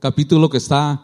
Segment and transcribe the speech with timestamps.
[0.00, 1.02] capítulo que está,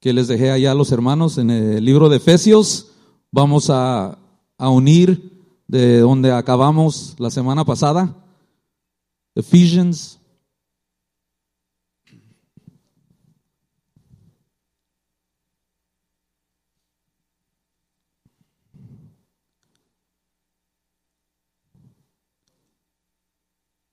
[0.00, 2.92] que les dejé allá a los hermanos en el libro de Efesios.
[3.32, 4.18] Vamos a,
[4.56, 5.32] a unir
[5.66, 8.14] de donde acabamos la semana pasada.
[9.34, 10.20] Ephesians.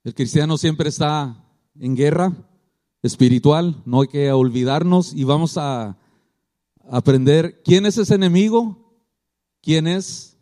[0.03, 1.43] El cristiano siempre está
[1.79, 2.33] en guerra
[3.03, 5.97] espiritual, no hay que olvidarnos y vamos a
[6.89, 8.97] aprender quién es ese enemigo,
[9.61, 10.37] quién es.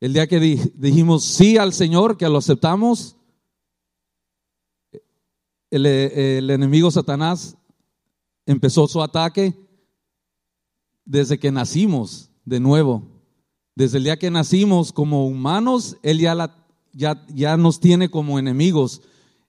[0.00, 0.40] El día que
[0.74, 3.16] dijimos sí al Señor, que lo aceptamos,
[5.70, 7.56] el, enemigo Satanás
[8.46, 9.54] empezó su ataque
[11.04, 13.04] desde que nacimos de nuevo.
[13.76, 18.38] Desde el día que nacimos como humanos, Él ya, la, ya, ya nos tiene como
[18.38, 19.02] enemigos.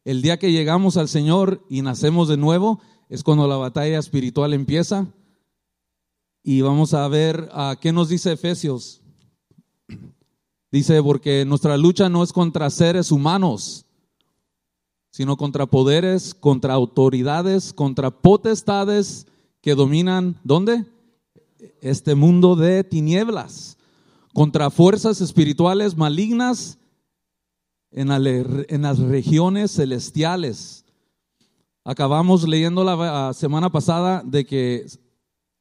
[0.03, 4.53] El día que llegamos al Señor y nacemos de nuevo es cuando la batalla espiritual
[4.53, 5.07] empieza.
[6.43, 9.01] Y vamos a ver a qué nos dice Efesios.
[10.71, 13.85] Dice, porque nuestra lucha no es contra seres humanos,
[15.11, 19.27] sino contra poderes, contra autoridades, contra potestades
[19.61, 20.85] que dominan, ¿dónde?
[21.81, 23.77] Este mundo de tinieblas,
[24.33, 26.79] contra fuerzas espirituales malignas
[27.91, 30.85] en, las regiones celestiales.
[31.83, 34.85] Acabamos leyendo la semana pasada de que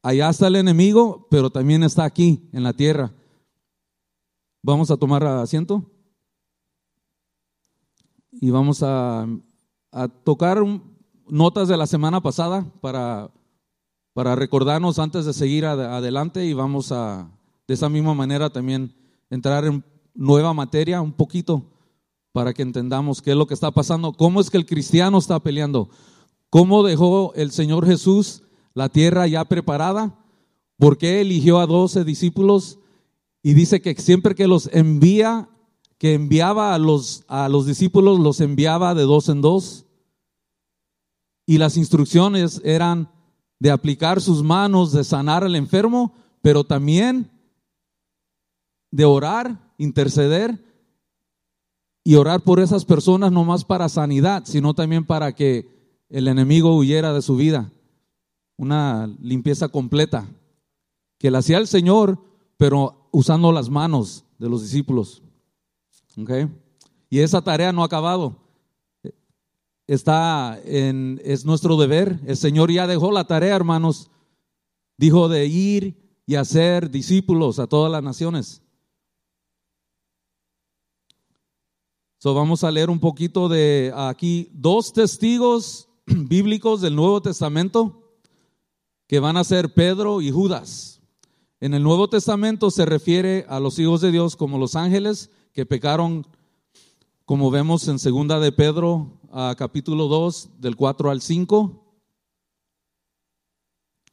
[0.03, 3.13] allá está el enemigo, pero también está aquí, en la tierra.
[4.63, 5.85] Vamos a tomar asiento
[8.33, 9.27] y vamos a,
[10.23, 10.63] tocar
[11.27, 13.29] notas de la semana pasada para,
[14.13, 17.29] para recordarnos antes de seguir adelante y vamos a,
[17.67, 18.95] de esa misma manera, también
[19.31, 19.83] entrar en
[20.15, 21.65] nueva materia un poquito
[22.33, 25.41] para que entendamos qué es lo que está pasando, cómo es que el cristiano está
[25.41, 25.91] peleando,
[26.49, 28.43] cómo dejó el Señor Jesús
[28.75, 30.17] la tierra ya preparada,
[30.79, 32.79] por qué eligió a doce discípulos
[33.43, 35.49] y dice que siempre que los envía,
[35.99, 39.87] que enviaba a los, a los discípulos, los enviaba de dos en dos.
[41.47, 43.11] Y las instrucciones eran
[43.59, 47.31] de aplicar sus manos, de sanar al enfermo, pero también
[48.91, 50.70] de orar, interceder
[52.03, 55.69] y orar por esas personas no más para sanidad, sino también para que
[56.09, 57.71] el enemigo huyera de su vida.
[58.57, 60.29] Una limpieza completa,
[61.19, 62.19] que la hacía el Señor,
[62.57, 65.23] pero usando las manos de los discípulos.
[66.17, 66.49] ¿Okay?
[67.09, 68.37] Y esa tarea no ha acabado.
[69.87, 72.21] Está en, es nuestro deber.
[72.27, 74.11] El Señor ya dejó la tarea, hermanos.
[74.97, 78.63] Dijo de ir y hacer discípulos a todas las naciones.
[82.23, 88.13] So, vamos a leer un poquito de aquí dos testigos bíblicos del Nuevo Testamento
[89.07, 91.01] que van a ser Pedro y Judas.
[91.61, 95.65] En el Nuevo Testamento se refiere a los hijos de Dios como los ángeles que
[95.65, 96.27] pecaron,
[97.25, 101.83] como vemos en segunda de Pedro, a capítulo 2, del 4 al 5.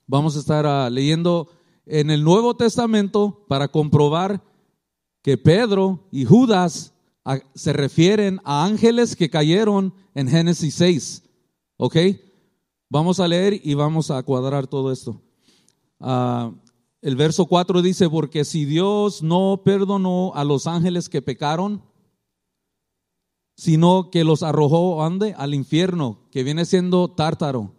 [0.06, 1.50] Vamos a estar ah, leyendo
[1.86, 4.42] en el Nuevo Testamento para comprobar
[5.22, 6.94] que Pedro y Judas
[7.54, 11.24] se refieren a ángeles que cayeron en Génesis 6.
[11.78, 11.98] ¿Ok?
[12.90, 15.22] Vamos a leer y vamos a cuadrar todo esto.
[16.00, 16.52] Ah,
[17.02, 21.84] el verso 4 dice, porque si Dios no perdonó a los ángeles que pecaron,
[23.56, 27.74] sino que los arrojó ande al infierno, que viene siendo tártaro,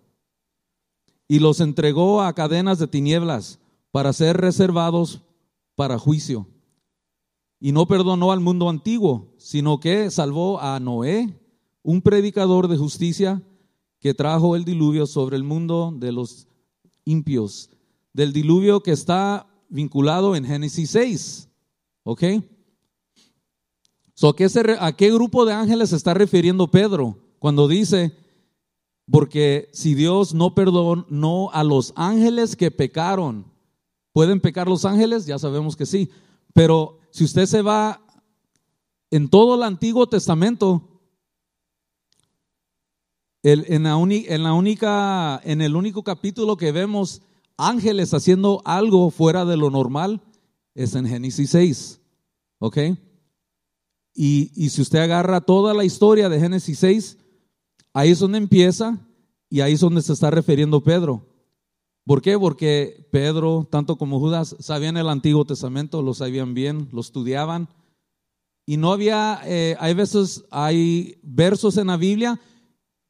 [1.26, 3.60] y los entregó a cadenas de tinieblas
[3.90, 5.22] para ser reservados
[5.74, 6.46] para juicio
[7.60, 11.34] y no perdonó al mundo antiguo, sino que salvó a Noé,
[11.82, 13.42] un predicador de justicia
[14.00, 16.46] que trajo el diluvio sobre el mundo de los
[17.04, 17.70] impios,
[18.12, 21.48] del diluvio que está vinculado en Génesis 6.
[22.04, 22.22] ¿Ok?
[24.14, 24.34] So,
[24.80, 28.12] ¿A qué grupo de ángeles se está refiriendo Pedro cuando dice,
[29.10, 33.46] porque si Dios no perdonó a los ángeles que pecaron,
[34.12, 35.26] ¿pueden pecar los ángeles?
[35.26, 36.10] Ya sabemos que sí,
[36.52, 38.00] pero si usted se va
[39.10, 41.00] en todo el Antiguo Testamento,
[43.42, 47.22] en, la en, la única, en el único capítulo que vemos
[47.56, 50.22] ángeles haciendo algo fuera de lo normal
[50.74, 52.00] es en Génesis 6.
[52.58, 52.78] ¿Ok?
[54.14, 57.18] Y, y, si usted agarra toda la historia de Génesis 6,
[57.92, 58.98] ahí es donde empieza
[59.48, 61.24] y ahí es donde se está refiriendo Pedro.
[62.08, 62.38] ¿Por qué?
[62.38, 67.68] Porque Pedro, tanto como Judas, sabían el Antiguo Testamento, lo sabían bien, lo estudiaban.
[68.64, 72.40] Y no había, eh, hay veces, hay versos en la Biblia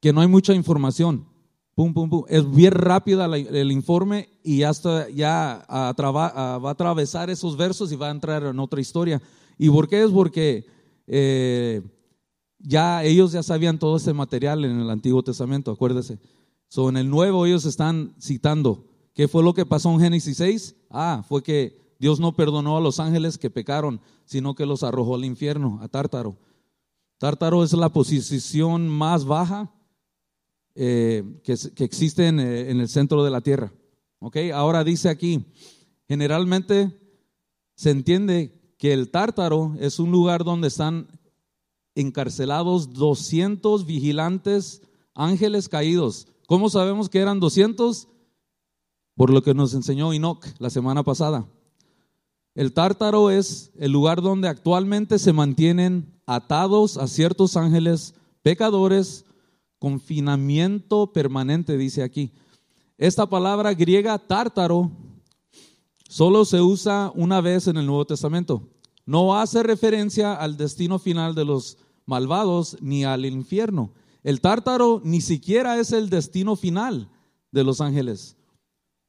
[0.01, 1.29] que no hay mucha información,
[1.77, 2.25] Pum, pum, pum.
[2.27, 8.09] Es bien rápida el informe y hasta ya va a atravesar esos versos y va
[8.09, 9.23] a entrar en otra historia.
[9.59, 10.03] ¿Y por qué?
[10.03, 10.67] Es porque
[11.07, 11.83] eh,
[12.59, 16.19] ya ellos ya sabían todo ese material en el Antiguo Testamento, acuérdese.
[16.67, 18.88] So, en el Nuevo ellos están citando.
[19.19, 20.77] ¿Qué fue lo que pasó en Génesis 6?
[20.91, 25.17] Ah, fue que Dios no perdonó a los ángeles que pecaron, sino que los arrojó
[25.17, 26.39] al infierno, a Tártaro.
[27.19, 29.75] Tártaro es la posición más baja
[30.77, 33.73] eh, que, existe eh, en, el centro de la tierra.
[34.21, 34.53] ¿Okay?
[34.53, 35.45] Ahora dice aquí,
[36.07, 36.97] generalmente
[37.75, 41.09] se entiende que el Tártaro es un lugar donde están
[41.97, 44.81] encarcelados 200 vigilantes
[45.13, 46.29] ángeles caídos.
[46.47, 48.07] ¿Cómo sabemos que eran 200?
[49.19, 51.45] Por lo que nos enseñó Enoch la semana pasada.
[52.55, 59.25] El Tártaro es el lugar donde actualmente se mantienen atados a ciertos ángeles pecadores
[59.81, 62.31] confinamiento permanente, dice aquí.
[62.97, 64.93] Esta palabra griega tártaro
[66.09, 68.69] solo se usa una vez en el Nuevo Testamento.
[69.05, 71.77] No hace referencia al destino final de los
[72.07, 73.91] malvados ni al infierno.
[74.23, 77.11] El tártaro ni siquiera es el destino final
[77.51, 78.38] de los ángeles.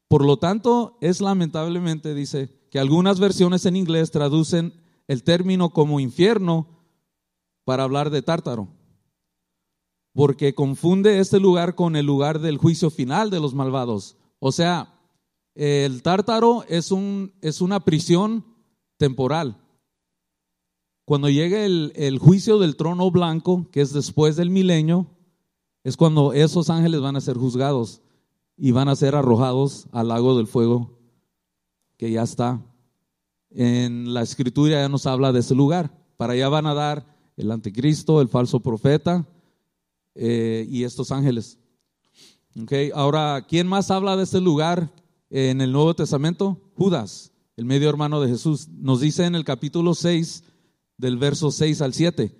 [0.09, 4.73] Por lo tanto, es lamentablemente, dice, que algunas versiones en inglés traducen
[5.07, 6.67] el término como infierno
[7.63, 8.67] para hablar de tártaro
[10.13, 14.17] porque confunde este lugar con el lugar del juicio final de los malvados.
[14.39, 14.99] O sea,
[15.55, 18.45] el tártaro es, un, es una prisión
[18.97, 19.63] temporal.
[21.05, 25.07] Cuando llegue el, el, juicio del trono blanco, que es después del milenio,
[25.85, 28.01] es cuando esos ángeles van a ser juzgados
[28.59, 30.99] y van a ser arrojados al lago del fuego,
[31.97, 32.61] que ya está.
[33.49, 35.91] En la escritura ya nos habla de ese lugar.
[36.17, 39.25] Para allá van a dar el anticristo, el falso profeta,
[40.13, 41.57] eh, y estos ángeles.
[42.63, 42.91] Okay.
[42.93, 44.91] Ahora, ¿quién más habla de este lugar
[45.29, 46.59] en el Nuevo Testamento?
[46.75, 48.67] Judas, el medio hermano de Jesús.
[48.67, 50.43] Nos dice en el capítulo 6,
[50.97, 52.35] del verso 6 al 7.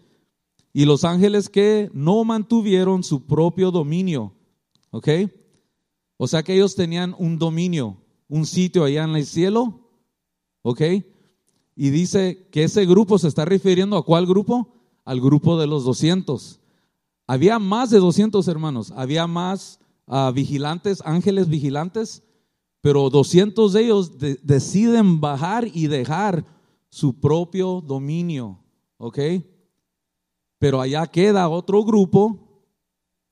[0.74, 4.34] Y los ángeles que no mantuvieron su propio dominio.
[4.92, 5.08] ¿Ok?
[6.22, 7.96] O sea que ellos tenían un dominio,
[8.28, 9.90] un sitio allá en el cielo.
[10.64, 10.82] ¿Ok?
[11.78, 14.68] Y dice que ese grupo se está refiriendo a cuál grupo?
[15.06, 16.60] Al grupo de los 200.
[17.26, 22.22] Había más de 200 hermanos, había más ah, vigilantes, ángeles vigilantes,
[22.82, 26.44] pero 200 de ellos deciden bajar y dejar
[26.90, 28.60] su propio dominio,
[28.98, 29.20] ¿ok?
[30.58, 32.66] Pero allá queda otro grupo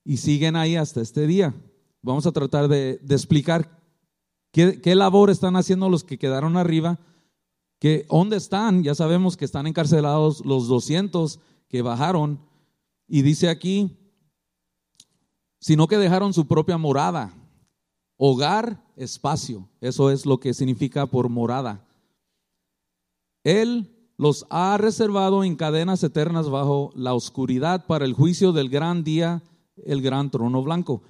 [0.04, 1.54] y siguen ahí hasta este día.
[2.08, 3.70] Vamos a tratar de, explicar
[4.50, 6.98] qué, labor están haciendo los que quedaron arriba,
[7.78, 11.38] que dónde están, ya sabemos que están encarcelados los 200
[11.68, 12.40] que bajaron,
[13.06, 13.98] y dice aquí,
[15.60, 17.34] sino que dejaron su propia morada,
[18.16, 19.68] hogar, espacio.
[19.82, 21.86] Eso es lo que significa por morada.
[23.44, 29.04] Él los ha reservado en cadenas eternas bajo la oscuridad para el juicio del gran
[29.04, 29.42] día,
[29.84, 31.02] el gran trono blanco.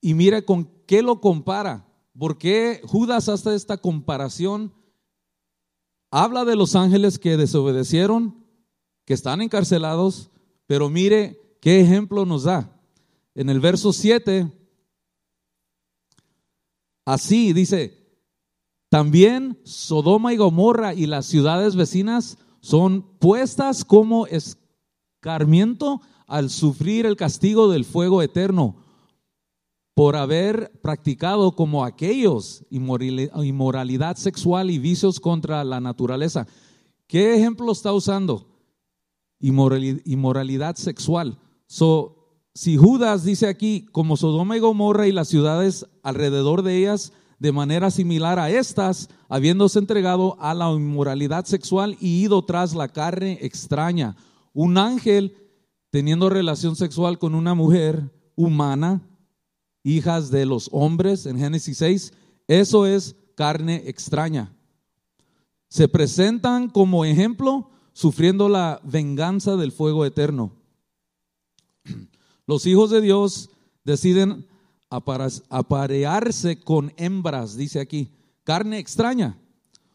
[0.00, 1.86] Y mire con qué lo compara.
[2.18, 4.72] ¿Por qué Judas hace esta comparación?
[6.10, 8.44] Habla de los ángeles que desobedecieron,
[9.04, 10.30] que están encarcelados,
[10.66, 12.80] pero mire qué ejemplo nos da.
[13.34, 14.52] En el verso 7,
[17.04, 18.00] así dice,
[18.88, 27.16] también Sodoma y Gomorra y las ciudades vecinas son puestas como escarmiento al sufrir el
[27.16, 28.76] castigo del fuego eterno
[30.00, 36.46] por haber practicado como aquellos inmoralidad sexual y vicios contra la naturaleza.
[37.06, 38.46] ¿Qué ejemplo está usando?
[39.40, 41.38] inmoralidad sexual.
[41.66, 42.16] So,
[42.54, 47.52] si Judas dice aquí, como Sodoma y Gomorra y las ciudades alrededor de ellas, de
[47.52, 53.36] manera similar a estas, habiéndose entregado a la inmoralidad sexual y ido tras la carne
[53.42, 54.16] extraña.
[54.54, 55.36] Un ángel
[55.90, 59.02] teniendo relación sexual con una mujer humana,
[59.82, 62.12] hijas de los hombres, en Génesis 6,
[62.48, 64.54] eso es carne extraña.
[65.68, 70.52] Se presentan como ejemplo sufriendo la venganza del fuego eterno.
[72.46, 73.50] Los hijos de Dios
[73.84, 74.46] deciden
[74.88, 78.10] aparearse con hembras, dice aquí,
[78.42, 79.38] carne extraña.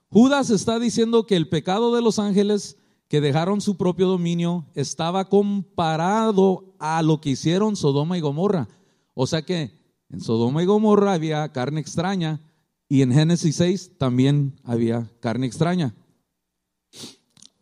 [0.09, 2.77] Judas está diciendo que el pecado de los ángeles
[3.09, 8.67] que dejaron su propio dominio estaba comparado a lo que hicieron Sodoma y Gomorra.
[9.15, 9.71] O sea que
[10.09, 12.41] en Sodoma y Gomorra había carne extraña
[12.87, 15.95] y en Génesis 6 también había carne extraña.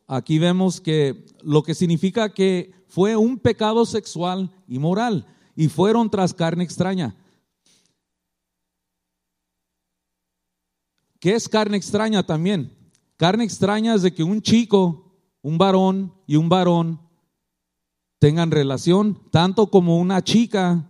[0.07, 6.09] Aquí vemos que lo que significa que fue un pecado sexual y moral y fueron
[6.09, 7.15] tras carne extraña.
[11.19, 12.75] ¿Qué es carne extraña también?
[13.15, 16.99] Carne extraña es de que un chico, un varón y un varón
[18.19, 20.89] tengan relación, tanto como una chica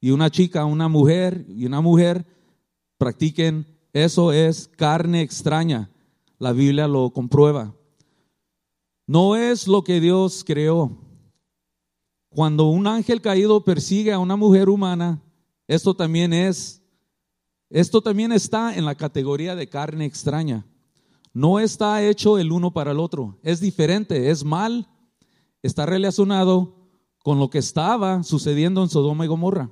[0.00, 2.26] y una chica, una mujer y una mujer
[2.98, 5.90] practiquen, eso es carne extraña.
[6.38, 7.74] La Biblia lo comprueba.
[9.06, 10.98] No es lo que Dios creó.
[12.28, 15.22] Cuando un ángel caído persigue a una mujer humana,
[15.66, 16.82] esto también es,
[17.70, 20.66] esto también está en la categoría de carne extraña.
[21.32, 23.38] No está hecho el uno para el otro.
[23.42, 24.88] Es diferente, es mal
[25.66, 26.74] está relacionado
[27.22, 29.70] con lo que estaba sucediendo en Sodoma y Gomorra.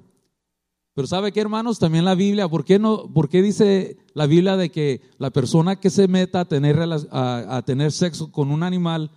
[0.94, 1.80] Pero ¿sabe qué, hermanos?
[1.80, 5.80] También la Biblia, ¿por qué, no, por qué dice la Biblia de que la persona
[5.80, 9.10] que se meta a tener, a, a tener sexo con un animal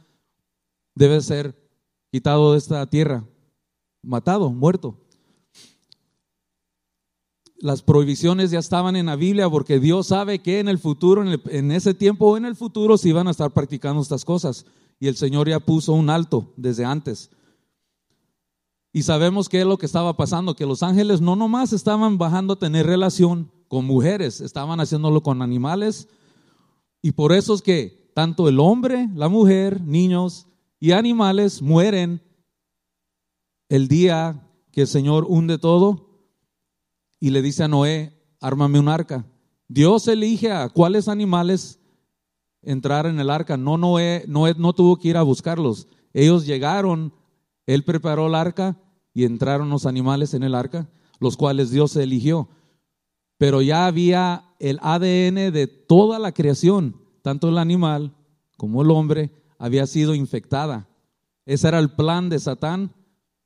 [0.96, 1.56] debe ser
[2.12, 3.24] quitado de esta tierra,
[4.02, 4.98] matado, muerto?
[7.60, 11.40] Las prohibiciones ya estaban en la Biblia porque Dios sabe que en el futuro, en,
[11.46, 14.66] en ese tiempo o en el futuro, se iban a estar practicando estas cosas
[15.00, 17.30] y el Señor ya puso un alto desde antes.
[18.98, 22.54] Y sabemos qué es lo que estaba pasando, que los ángeles no nomás estaban bajando
[22.54, 26.08] a tener relación con mujeres, estaban haciéndolo con animales.
[27.04, 30.48] Y por eso es que tanto el hombre, la mujer, niños
[30.80, 32.24] y animales mueren
[33.70, 36.26] el día que el Señor hunde todo
[37.20, 39.28] y le dice a Noé, ármame un arca.
[39.68, 41.80] Dios elige a cuáles animales
[42.64, 43.58] entrar en el arca.
[43.58, 45.88] No, Noé, Noé no tuvo que ir a buscarlos.
[46.14, 47.14] Ellos llegaron,
[47.68, 48.76] él preparó el arca
[49.18, 50.88] y entraron los animales en el arca,
[51.20, 52.50] los cuales Dios eligió.
[53.40, 58.14] Pero ya había el ADN de toda la creación, tanto el animal
[58.58, 60.88] como el hombre, había sido infectada.
[61.48, 62.94] Ese era el plan de Satán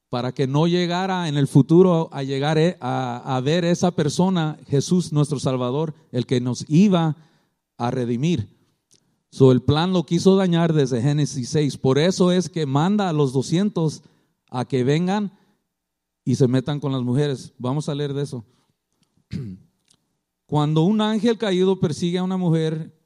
[0.09, 5.13] para que no llegara en el futuro a llegar eh, a, ver esa persona, Jesús
[5.13, 7.15] nuestro Salvador, el que nos iba
[7.77, 8.49] a redimir.
[9.29, 11.77] So, el plan lo quiso dañar desde Génesis 6.
[11.77, 14.01] Por eso es que manda a los 200
[14.49, 15.31] a que vengan
[16.23, 17.53] y se metan con las mujeres.
[17.57, 18.45] Vamos a leer de eso.
[20.45, 22.97] Cuando un ángel caído persigue a una mujer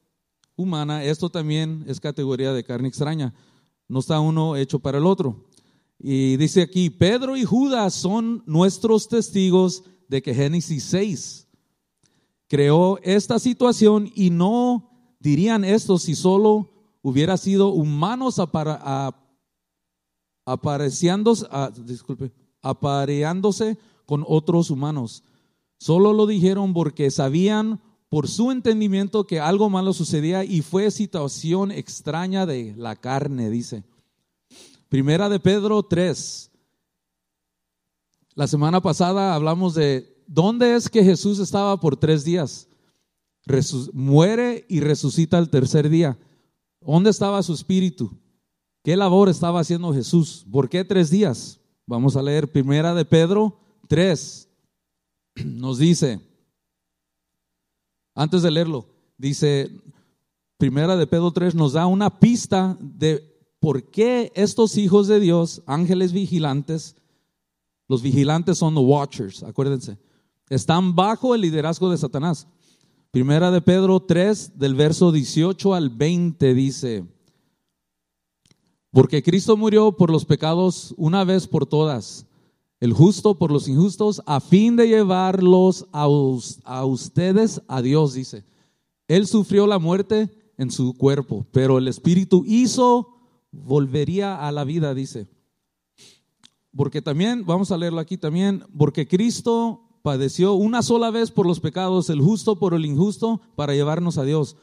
[0.56, 3.34] humana, esto también es categoría de carne extraña.
[3.88, 5.46] No está uno hecho para el otro.
[5.98, 11.48] Y dice aquí, Pedro y Judas son nuestros testigos de que Génesis 6
[12.48, 16.70] creó esta situación y no dirían esto si solo
[17.02, 18.40] hubiera sido humanos
[20.44, 21.46] apareciéndose,
[21.84, 22.32] disculpe,
[22.68, 25.24] apareándose con otros humanos.
[25.78, 31.70] Solo lo dijeron porque sabían por su entendimiento que algo malo sucedía y fue situación
[31.70, 33.84] extraña de la carne, dice.
[34.88, 36.50] Primera de Pedro 3.
[38.34, 42.68] La semana pasada hablamos de dónde es que Jesús estaba por tres días
[43.92, 46.18] muere y resucita el tercer día.
[46.80, 48.10] ¿Dónde estaba su espíritu?
[48.82, 50.46] ¿Qué labor estaba haciendo Jesús?
[50.50, 51.60] ¿Por qué tres días?
[51.86, 54.48] Vamos a leer primera de Pedro 3.
[55.44, 56.20] Nos dice,
[58.14, 59.70] antes de leerlo, dice,
[60.58, 63.22] primera de Pedro 3 nos da una pista de
[63.60, 66.96] por qué estos hijos de Dios, ángeles vigilantes,
[67.88, 69.98] los vigilantes son los watchers, acuérdense,
[70.48, 72.48] están bajo el liderazgo de Satanás.
[73.12, 77.06] Primera de Pedro 3, del verso 18 al 20 dice,
[78.96, 82.24] porque Cristo murió por los pecados una vez por todas,
[82.80, 88.42] el justo por los injustos, a fin de llevarlos a, ustedes a Dios, dice.
[89.06, 93.18] Él sufrió la muerte en su cuerpo, pero el Espíritu hizo,
[93.52, 95.26] volvería a la vida, dice.
[96.74, 101.60] Porque también, vamos a leerlo aquí también, porque Cristo padeció una sola vez por los
[101.60, 104.56] pecados, el justo por el injusto, para llevarnos a Dios.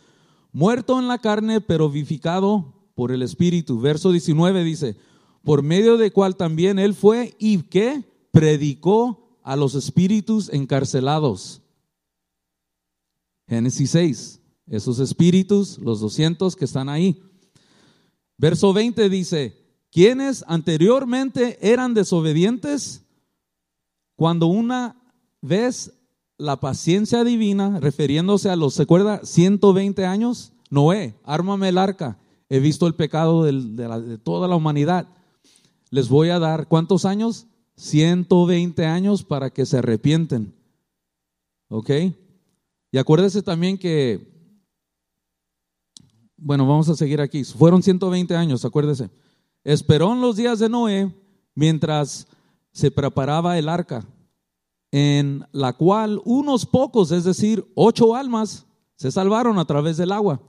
[0.54, 3.80] Muerto en la carne, pero vivificado por el Espíritu.
[3.80, 4.98] Verso 19 dice,
[5.44, 11.62] por medio de cual también Él fue y que predicó a los espíritus encarcelados.
[13.48, 17.22] Génesis 6, esos espíritus, los 200 que están ahí.
[18.38, 19.58] Verso 20 dice,
[19.92, 23.04] quienes anteriormente eran desobedientes,
[24.16, 25.04] cuando una
[25.44, 25.92] ¿Ves
[26.38, 29.20] la paciencia divina refiriéndose a los, ¿se acuerda?
[29.26, 30.54] 120 años.
[30.70, 32.18] Noé, ármame el arca.
[32.50, 35.08] He visto el pecado de, toda la humanidad.
[35.90, 37.48] Les voy a dar, ¿cuántos años?
[37.76, 40.54] 120 años para que se arrepienten.
[41.70, 41.90] ¿Ok?
[42.92, 44.32] Y acuérdese también que,
[46.38, 47.44] bueno, vamos a seguir aquí.
[47.44, 49.10] Fueron 120 años, acuérdese.
[49.64, 51.12] Esperó en los días de Noé
[51.56, 52.28] mientras
[52.72, 54.06] se preparaba el arca
[54.94, 60.40] en la cual unos pocos, es decir, ocho almas, se salvaron a través del agua.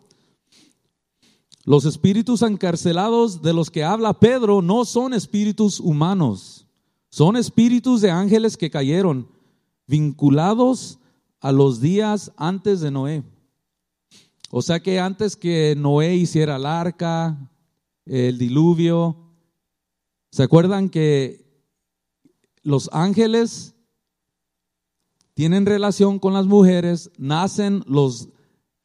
[1.64, 6.66] Los espíritus encarcelados de los que habla Pedro no son espíritus humanos,
[7.09, 9.28] son espíritus de ángeles que cayeron,
[9.87, 10.99] vinculados
[11.40, 13.23] a los días antes de Noé.
[14.50, 17.50] O sea que antes que Noé hiciera el arca,
[18.04, 19.16] el diluvio,
[20.30, 21.44] ¿se acuerdan que
[22.62, 23.75] los ángeles
[25.33, 28.28] tienen relación con las mujeres, nacen los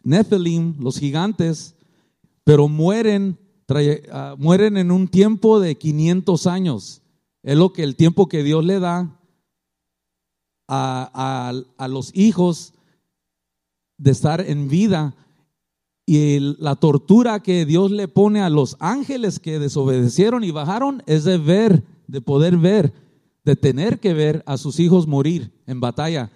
[0.04, 1.76] Nephilim, los gigantes,
[2.50, 3.38] pero mueren,
[4.12, 7.04] ah, mueren en un tiempo de 500 años.
[7.44, 9.22] Es lo que el tiempo que Dios le da
[10.68, 12.74] a, a los hijos
[14.00, 15.16] de estar en vida
[16.08, 21.26] y la tortura que Dios le pone a los ángeles que desobedecieron y bajaron es
[21.26, 22.94] de ver, de poder ver,
[23.46, 26.32] de tener que ver a sus hijos morir en batalla.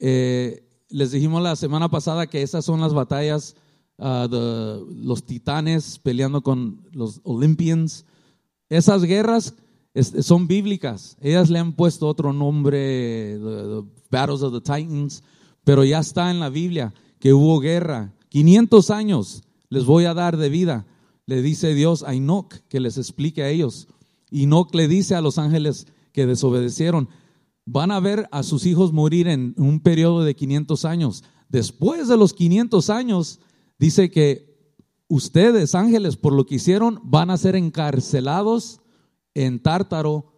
[0.00, 3.54] Eh, les dijimos la semana pasada que esas son las batallas
[3.98, 8.04] ah, los titanes peleando con los Olympians.
[8.68, 9.54] Esas guerras
[10.20, 11.16] son bíblicas.
[11.20, 15.22] Ellas le han puesto otro nombre, the, Battles of the Titans,
[15.64, 18.12] pero ya está en la Biblia que hubo guerra.
[18.28, 20.86] 500 años les voy a dar de vida.
[21.26, 23.88] Le dice Dios a Enoch que les explique a ellos.
[24.30, 27.08] Enoch le dice a los ángeles que desobedecieron,
[27.64, 31.24] van a ver a sus hijos morir en un periodo de 500 años.
[31.48, 33.40] Después de los 500 años,
[33.78, 34.74] dice que
[35.08, 38.80] ustedes, ángeles, por lo que hicieron, van a ser encarcelados
[39.34, 40.32] en Tártaro.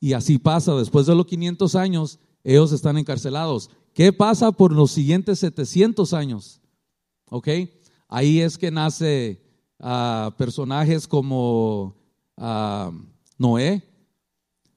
[0.00, 3.70] Y así pasa, después de los 500 años, ellos están encarcelados.
[3.94, 6.60] ¿Qué pasa por los siguientes 700 años?
[7.30, 7.48] ¿Ok?
[8.08, 9.42] Ahí es que nace
[9.80, 11.96] ah, personajes como
[12.36, 12.92] ah,
[13.38, 13.82] Noé.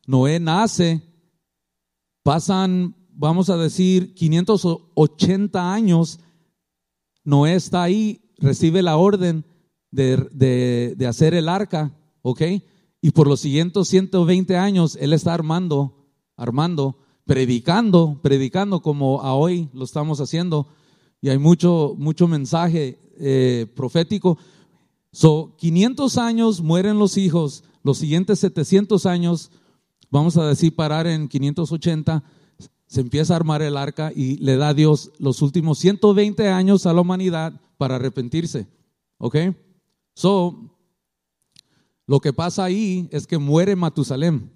[0.06, 1.04] Noé nace
[2.28, 6.20] Pasan, vamos a decir, 580 años.
[7.28, 9.44] Noé está ahí, recibe la orden
[9.92, 12.42] de, hacer el arca, ¿ok?
[13.02, 19.70] Y por los siguientes 120 años, él está armando, armando, predicando, predicando como a hoy
[19.74, 20.70] lo estamos haciendo.
[21.20, 24.38] Y hay mucho, mucho mensaje eh, profético.
[25.12, 29.52] So, 500 años mueren los hijos, los siguientes 700 años
[30.10, 32.24] vamos a decir, parar en 580,
[32.88, 36.94] se empieza a armar el arca y le da Dios los últimos 120 años a
[36.94, 38.68] la humanidad para arrepentirse.
[39.18, 39.36] ¿Ok?
[40.14, 40.78] So,
[42.06, 44.50] lo que pasa ahí es que muere Matusalem.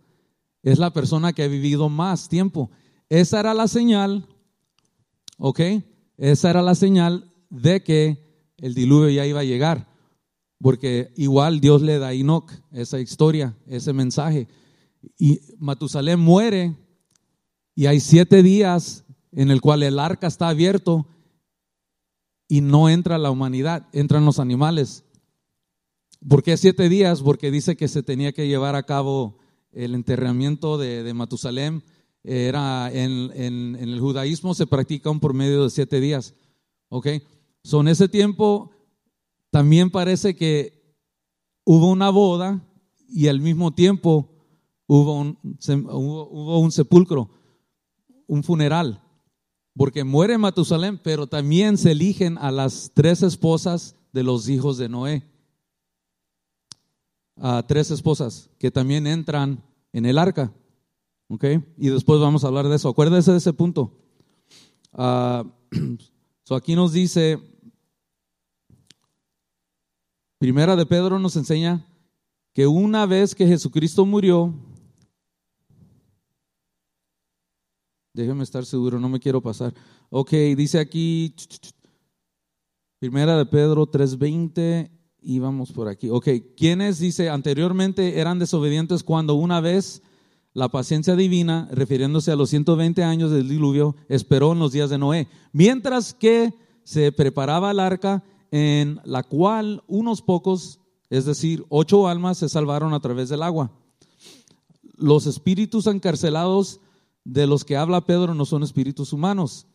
[0.63, 2.71] Es la persona que ha vivido más tiempo.
[3.09, 4.27] Esa era la señal,
[5.37, 5.59] ¿ok?
[6.17, 9.91] Esa era la señal de que el diluvio ya iba a llegar.
[10.59, 14.47] Porque igual Dios le da a Enoch esa historia, ese mensaje.
[15.17, 16.77] Y Matusalén muere
[17.75, 21.07] y hay siete días en el cual el arca está abierto
[22.47, 25.05] y no entra la humanidad, entran los animales.
[26.27, 27.21] ¿Por qué siete días?
[27.21, 29.37] Porque dice que se tenía que llevar a cabo
[29.71, 31.81] el enterramiento de, de Matusalem.
[32.23, 36.35] Era en, el judaísmo se practica un por medio de siete días.
[36.89, 37.07] ¿Ok?
[37.63, 38.71] So, en ese tiempo
[39.49, 40.95] también parece que
[41.63, 42.61] hubo una boda
[43.07, 44.29] y al mismo tiempo
[44.87, 47.29] hubo, un sepulcro,
[48.31, 49.03] un funeral,
[49.75, 54.87] porque muere Matusalén, pero también se eligen a las tres esposas de los hijos de
[54.87, 55.29] Noé.
[57.35, 60.53] A tres esposas que también entran en el arca.
[61.27, 61.43] ¿Ok?
[61.77, 62.87] Y después vamos a hablar de eso.
[62.87, 63.97] Acuérdese de ese punto.
[64.93, 67.39] Uh, aquí nos dice,
[70.37, 71.87] Primera de Pedro nos enseña
[72.53, 74.53] que una vez que Jesucristo murió,
[78.13, 79.73] Déjeme estar seguro, no me quiero pasar.
[80.09, 81.33] Ok, dice aquí,
[82.99, 86.09] primera de Pedro 3.20 y vamos por aquí.
[86.09, 90.01] Ok, ¿quiénes, dice, anteriormente eran desobedientes cuando una vez
[90.53, 94.97] la paciencia divina, refiriéndose a los 120 años del diluvio, esperó en los días de
[94.97, 102.09] Noé, mientras que se preparaba el arca en la cual unos pocos, es decir, ocho
[102.09, 103.71] almas se salvaron a través del agua.
[104.97, 106.81] Los espíritus encarcelados
[107.23, 109.67] de los que habla Pedro no son espíritus humanos,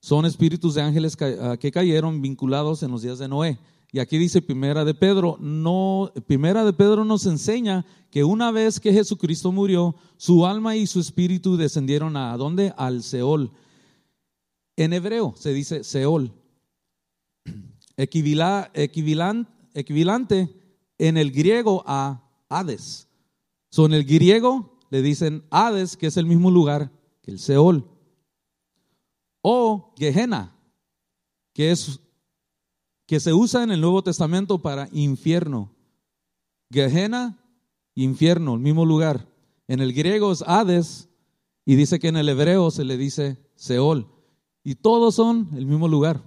[0.00, 3.58] son espíritus de ángeles ah, que cayeron vinculados en los días de Noé.
[3.90, 8.80] Y aquí dice Primera de Pedro, no, Primera de Pedro nos enseña que una vez
[8.80, 12.74] que Jesucristo murió, su alma y su espíritu descendieron a dónde?
[12.76, 13.50] Al Seol.
[14.76, 16.32] En hebreo se dice Seol.
[17.96, 18.88] equivalente
[20.98, 23.08] en el griego a Hades.
[23.70, 26.90] Son el griego le dicen Hades, que es el mismo lugar
[27.22, 27.88] que el Seol.
[29.42, 30.56] O Gehenna,
[31.52, 32.00] que es
[33.06, 35.74] que se usa en el Nuevo Testamento para infierno.
[36.70, 37.42] Gehenna,
[37.94, 39.26] infierno, el mismo lugar.
[39.66, 41.08] En el griego es Hades
[41.64, 44.10] y dice que en el hebreo se le dice Seol.
[44.62, 46.22] Y todos son el mismo lugar.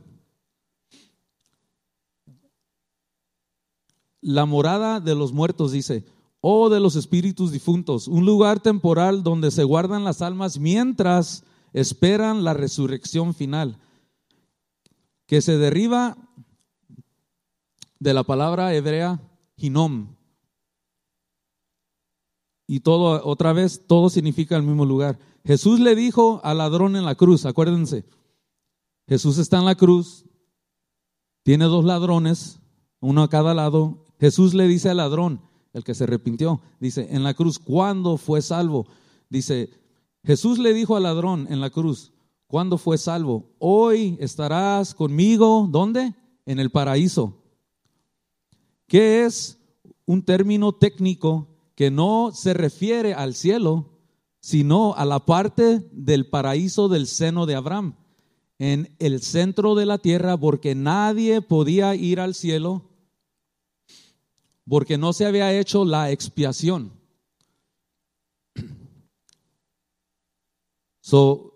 [4.22, 6.06] La morada de los muertos dice,
[6.42, 12.44] o de los espíritus difuntos, un lugar temporal donde se guardan las almas mientras esperan
[12.44, 13.78] la resurrección final,
[15.28, 16.18] que se derriba
[18.00, 19.22] de la palabra hebrea
[19.56, 20.16] hinom.
[22.68, 25.20] Y todo, otra vez, todo significa el mismo lugar.
[25.46, 28.06] Jesús le dijo al ladrón en la cruz, acuérdense,
[29.08, 30.26] Jesús está en la cruz,
[31.44, 32.60] tiene dos ladrones,
[33.00, 34.06] uno a cada lado.
[34.20, 35.42] Jesús le dice al ladrón,
[35.74, 36.62] el que se arrepintió.
[36.80, 38.88] Dice, en la cruz, ¿cuándo fue salvo?
[39.30, 39.70] Dice,
[40.24, 42.12] Jesús le dijo al ladrón en la cruz,
[42.48, 43.50] ¿cuándo fue salvo?
[43.60, 46.14] Hoy estarás conmigo, ¿dónde?
[46.46, 47.38] En el paraíso.
[48.88, 49.58] ¿Qué es
[50.06, 53.90] un término técnico que no se refiere al cielo,
[54.40, 57.96] sino a la parte del paraíso del seno de Abraham,
[58.60, 62.91] en el centro de la tierra, porque nadie podía ir al cielo
[64.68, 66.92] porque no se había hecho la expiación.
[71.04, 71.52] So,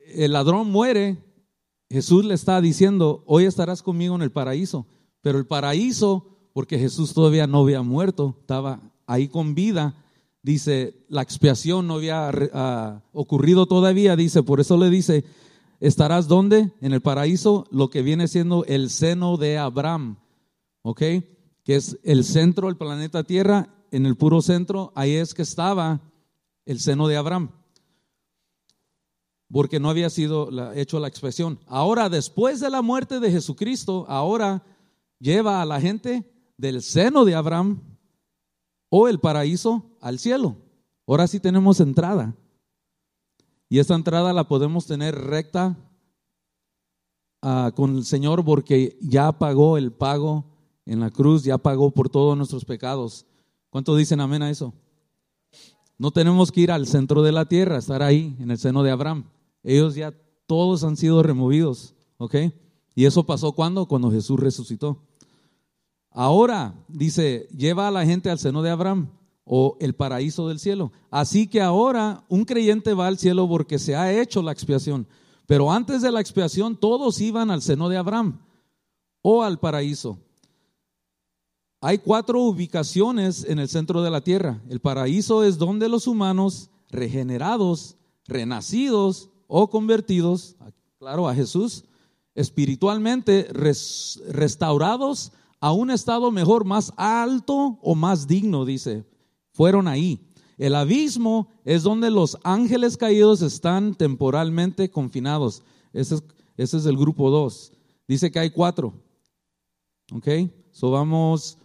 [0.00, 1.16] el ladrón muere,
[1.88, 4.86] Jesús le está diciendo, hoy estarás conmigo en el paraíso,
[5.22, 9.94] pero el paraíso, porque Jesús todavía no había muerto, estaba ahí con vida,
[10.42, 15.24] dice, la expiación no había uh, ocurrido todavía, dice, por eso le dice,
[15.80, 16.72] estarás donde?
[16.80, 20.18] En el paraíso, lo que viene siendo el seno de Abraham,
[20.82, 21.02] ¿ok?
[21.68, 26.00] Que es el centro del planeta Tierra, en el puro centro, ahí es que estaba
[26.64, 27.50] el seno de Abraham,
[29.52, 31.60] porque no había sido hecho la expresión.
[31.66, 34.64] Ahora, después de la muerte de Jesucristo, ahora
[35.18, 36.24] lleva a la gente
[36.56, 37.82] del seno de Abraham
[38.88, 40.56] o el paraíso al cielo.
[41.06, 42.34] Ahora sí tenemos entrada.
[43.68, 45.76] Y esta entrada la podemos tener recta
[47.42, 50.46] ah, con el Señor porque ya pagó el pago
[50.88, 53.26] en la cruz ya pagó por todos nuestros pecados.
[53.70, 54.72] ¿Cuánto dicen amén a eso?
[55.98, 58.90] No tenemos que ir al centro de la tierra, estar ahí, en el seno de
[58.90, 59.24] Abraham.
[59.62, 60.14] Ellos ya
[60.46, 62.36] todos han sido removidos, ¿ok?
[62.94, 63.86] Y eso pasó cuando?
[63.86, 65.02] Cuando Jesús resucitó.
[66.10, 69.10] Ahora, dice, lleva a la gente al seno de Abraham
[69.44, 70.92] o el paraíso del cielo.
[71.10, 75.06] Así que ahora un creyente va al cielo porque se ha hecho la expiación.
[75.46, 78.40] Pero antes de la expiación todos iban al seno de Abraham
[79.22, 80.18] o al paraíso.
[81.80, 84.60] Hay cuatro ubicaciones en el centro de la tierra.
[84.68, 90.56] El paraíso es donde los humanos regenerados, renacidos o convertidos,
[90.98, 91.84] claro, a Jesús,
[92.34, 99.04] espiritualmente restaurados a un estado mejor, más alto o más digno, dice,
[99.52, 100.20] fueron ahí.
[100.56, 105.62] El abismo es donde los ángeles caídos están temporalmente confinados.
[105.92, 106.16] Ese
[106.56, 107.72] es, el grupo 2.
[108.08, 108.92] Dice que hay cuatro.
[110.12, 110.26] ¿Ok?
[110.72, 111.58] So vamos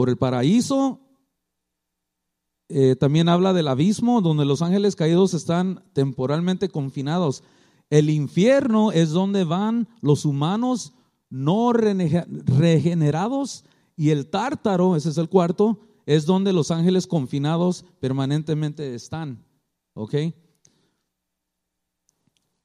[0.00, 0.98] por el paraíso.
[2.70, 7.44] Eh, también habla del abismo, donde los ángeles caídos están temporalmente confinados.
[7.90, 10.94] El infierno es donde van los humanos
[11.28, 18.94] no regenerados y el tártaro, ese es el cuarto, es donde los ángeles confinados permanentemente
[18.94, 19.44] están.
[19.92, 20.14] ¿Ok?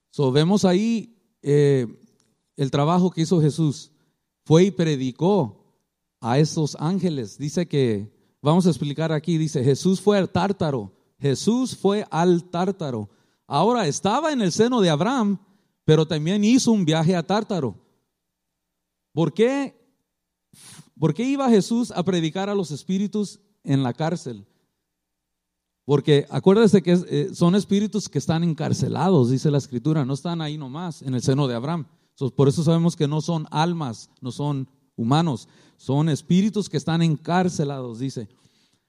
[0.09, 1.85] So, vemos ahí eh,
[2.55, 3.91] el trabajo que hizo Jesús.
[4.45, 5.64] Fue y predicó
[6.25, 7.37] a esos ángeles.
[7.37, 8.11] Dice que,
[8.41, 13.11] vamos a explicar aquí, dice, Jesús fue al tártaro, Jesús fue al tártaro.
[13.45, 15.37] Ahora estaba en el seno de Abraham,
[15.83, 17.79] pero también hizo un viaje a tártaro.
[19.13, 19.79] ¿Por qué?
[20.99, 24.47] ¿Por qué iba Jesús a predicar a los espíritus en la cárcel?
[25.85, 30.57] Porque acuérdese que eh, son espíritus que están encarcelados, dice la escritura, no están ahí
[30.57, 31.85] nomás en el seno de Abraham.
[32.35, 37.99] Por eso sabemos que no son almas, no son humanos, son espíritus que están encarcelados,
[37.99, 38.29] dice.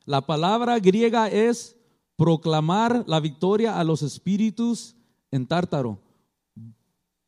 [0.05, 1.77] La palabra griega es
[2.17, 4.97] proclamar la victoria a los espíritus
[5.31, 6.01] en tártaro.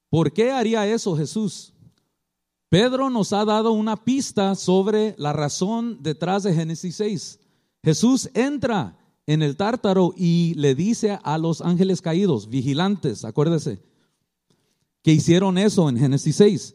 [0.09, 1.75] ¿Por qué haría eso Jesús?
[2.69, 7.41] Pedro nos ha dado una pista sobre la razón detrás de Génesis 6.
[7.83, 13.83] Jesús entra en el tártaro y le dice a los ángeles caídos, vigilantes, acuérdese,
[15.03, 16.75] que hicieron eso en Génesis 6.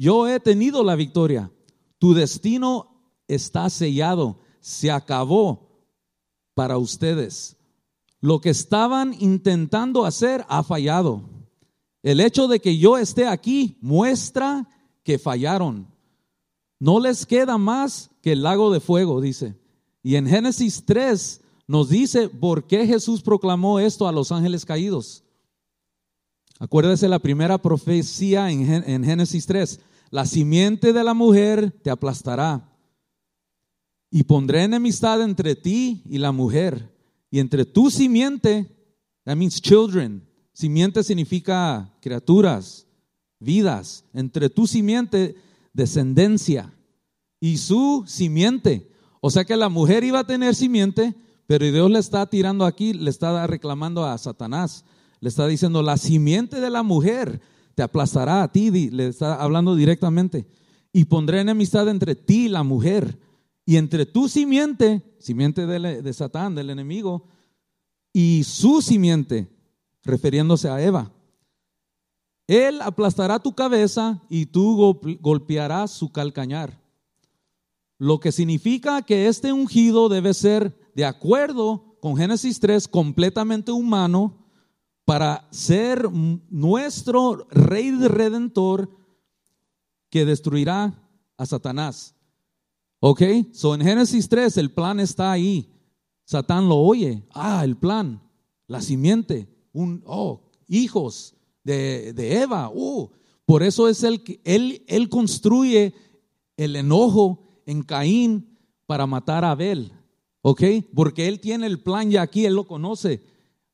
[0.00, 1.52] Yo he tenido la victoria.
[1.98, 4.40] Tu destino está sellado.
[4.58, 5.68] Se acabó
[6.54, 7.58] para ustedes.
[8.22, 11.28] Lo que estaban intentando hacer ha fallado.
[12.02, 14.66] El hecho de que yo esté aquí muestra
[15.02, 15.86] que fallaron.
[16.78, 19.54] No les queda más que el lago de fuego, dice.
[20.02, 25.24] Y en Génesis 3 nos dice por qué Jesús proclamó esto a los ángeles caídos.
[26.58, 29.80] Acuérdese la primera profecía en, Génesis 3.
[30.10, 32.66] La simiente de la mujer te aplastará.
[34.10, 36.92] Y pondré enemistad entre ti y la mujer.
[37.30, 38.66] Y entre tu simiente,
[39.24, 40.26] that means children.
[40.52, 42.88] Simiente significa criaturas,
[43.38, 44.04] vidas.
[44.12, 45.36] Entre tu simiente,
[45.72, 46.74] descendencia.
[47.38, 48.90] Y su simiente.
[49.20, 51.14] O sea que la mujer iba a tener simiente,
[51.46, 54.84] pero Dios le está tirando aquí, le está reclamando a Satanás.
[55.20, 57.40] Le está diciendo, la simiente de la mujer
[57.80, 60.46] te aplastará a ti, le está hablando directamente.
[60.92, 63.18] Y pondré enemistad entre ti y la mujer,
[63.64, 67.24] y entre tu simiente, simiente de, de Satán, del enemigo,
[68.12, 69.48] y su simiente,
[70.02, 71.10] refiriéndose a Eva.
[72.46, 76.82] Él aplastará tu cabeza y tú golpearás su calcañar.
[77.96, 84.39] Lo que significa que este ungido debe ser, de acuerdo con Génesis 3, completamente humano
[85.10, 86.08] para ser
[86.50, 88.88] nuestro rey redentor
[90.08, 90.94] que destruirá
[91.36, 92.14] a Satanás.
[93.00, 93.20] ¿Ok?
[93.50, 95.68] So en Génesis 3 el plan está ahí.
[96.24, 97.24] Satán lo oye.
[97.34, 98.22] Ah, el plan,
[98.68, 102.70] la simiente, un, oh, hijos de, Eva.
[102.72, 103.10] Uh,
[103.44, 105.92] por eso es el que él, él construye
[106.56, 109.90] el enojo en Caín para matar a Abel.
[110.40, 110.62] ¿Ok?
[110.94, 113.28] Porque él tiene el plan ya aquí, él lo conoce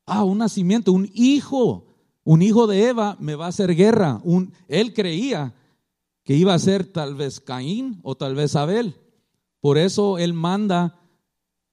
[0.07, 1.85] ah, un nacimiento, un hijo,
[2.23, 4.19] un hijo de Eva me va a hacer guerra.
[4.23, 5.53] Un, él creía
[6.23, 8.95] que iba a ser tal vez Caín o tal vez Abel.
[9.59, 10.99] Por eso él manda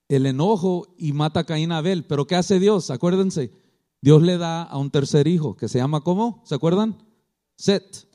[0.09, 2.05] el enojo y mata a Caín a Abel.
[2.05, 2.91] Pero ¿qué hace Dios?
[2.91, 3.51] Acuérdense,
[4.03, 6.43] Dios le da a un tercer hijo que se llama ¿cómo?
[6.45, 6.99] ¿Se acuerdan?
[7.57, 8.07] Set.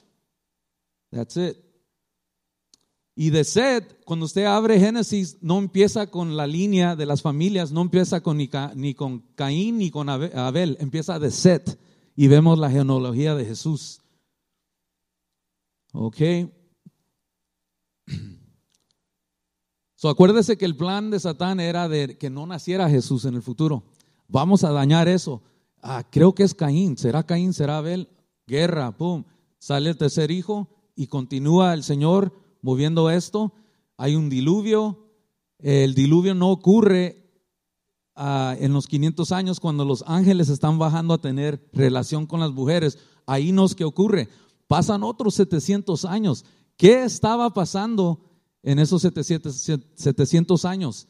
[1.12, 1.69] That's it.
[3.22, 7.70] Y de Set, cuando usted abre Génesis, no empieza con la línea de las familias,
[7.70, 11.78] no empieza con ni, con Caín ni con Abel, empieza de Set
[12.16, 14.00] y vemos la genealogía de Jesús.
[15.92, 16.16] Ok.
[19.96, 23.42] So, acuérdese que el plan de Satán era de que no naciera Jesús en el
[23.42, 23.84] futuro.
[24.30, 25.44] Vamos a dañar eso.
[25.82, 26.98] Ah, creo que es Caín.
[26.98, 27.52] ¿Será Caín?
[27.52, 28.08] ¿Será Abel?
[28.48, 29.26] Guerra, pum.
[29.58, 33.54] Sale el tercer hijo y continúa el Señor moviendo esto.
[33.98, 35.08] Hay un diluvio.
[35.58, 37.32] El diluvio no ocurre
[38.16, 42.52] ah, en los 500 años cuando los ángeles están bajando a tener relación con las
[42.52, 42.98] mujeres.
[43.26, 44.30] Ahí no es que ocurre.
[44.68, 46.46] Pasan otros 700 años.
[46.78, 48.22] ¿Qué estaba pasando
[48.64, 51.08] en esos 700 años?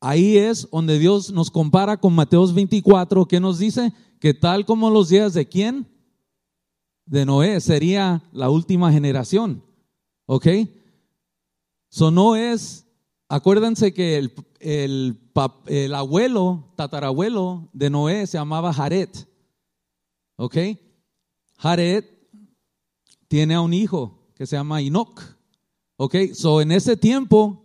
[0.00, 4.90] Ahí es donde Dios nos compara con Mateos 24, que nos dice que tal como
[4.90, 5.88] los días de quién?
[7.06, 9.65] De Noé, sería la última generación.
[10.26, 10.46] ¿Ok?
[11.88, 12.86] So no es,
[13.28, 15.20] acuérdense que el, el,
[15.66, 19.08] el abuelo, tatarabuelo de Noé se llamaba Jared.
[20.36, 20.56] ¿Ok?
[21.58, 22.04] Jared
[23.28, 25.20] tiene a un hijo que se llama Enoch.
[25.96, 26.16] ¿Ok?
[26.34, 27.62] So en ese tiempo,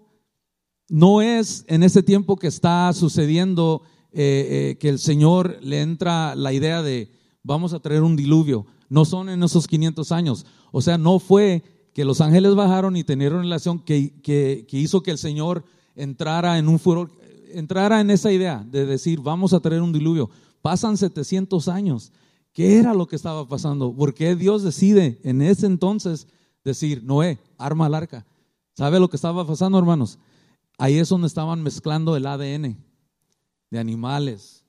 [0.88, 6.36] no es en ese tiempo que está sucediendo eh, eh, que el Señor le entra
[6.36, 7.12] la idea de
[7.44, 8.66] vamos a traer un diluvio.
[8.90, 10.46] No son en esos 500 años.
[10.72, 15.12] O sea, no fue que los ángeles bajaron y tenieron relación que, que, hizo que
[15.12, 17.12] el Señor entrara en un furor,
[17.54, 20.30] entrara en esa idea de decir, vamos a traer un diluvio.
[20.62, 22.12] Pasan 700 años.
[22.54, 23.94] ¿Qué era lo que estaba pasando?
[23.94, 26.28] ¿Por qué Dios decide en ese entonces
[26.64, 28.26] decir, Noé, arma el arca?
[28.74, 30.20] ¿Sabe lo que estaba pasando, hermanos?
[30.78, 32.78] Ahí es donde estaban mezclando el ADN
[33.70, 34.66] de animales,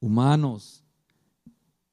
[0.00, 0.84] humanos.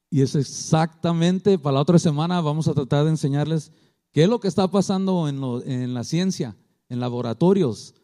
[0.09, 3.71] Y es exactamente, para la otra semana vamos a tratar de enseñarles
[4.15, 6.55] ¿Qué es lo que está pasando en, la ciencia,
[6.87, 7.95] en laboratorios?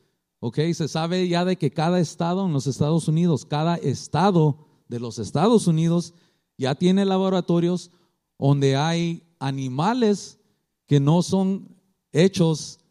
[0.41, 0.59] ¿Ok?
[0.73, 4.57] Se sabe ya de que cada estado en los Estados Unidos, cada estado
[4.89, 6.13] de los Estados Unidos
[6.57, 7.91] ya tiene laboratorios
[8.37, 10.37] donde hay animales
[10.85, 11.77] que no son
[12.11, 12.81] hechos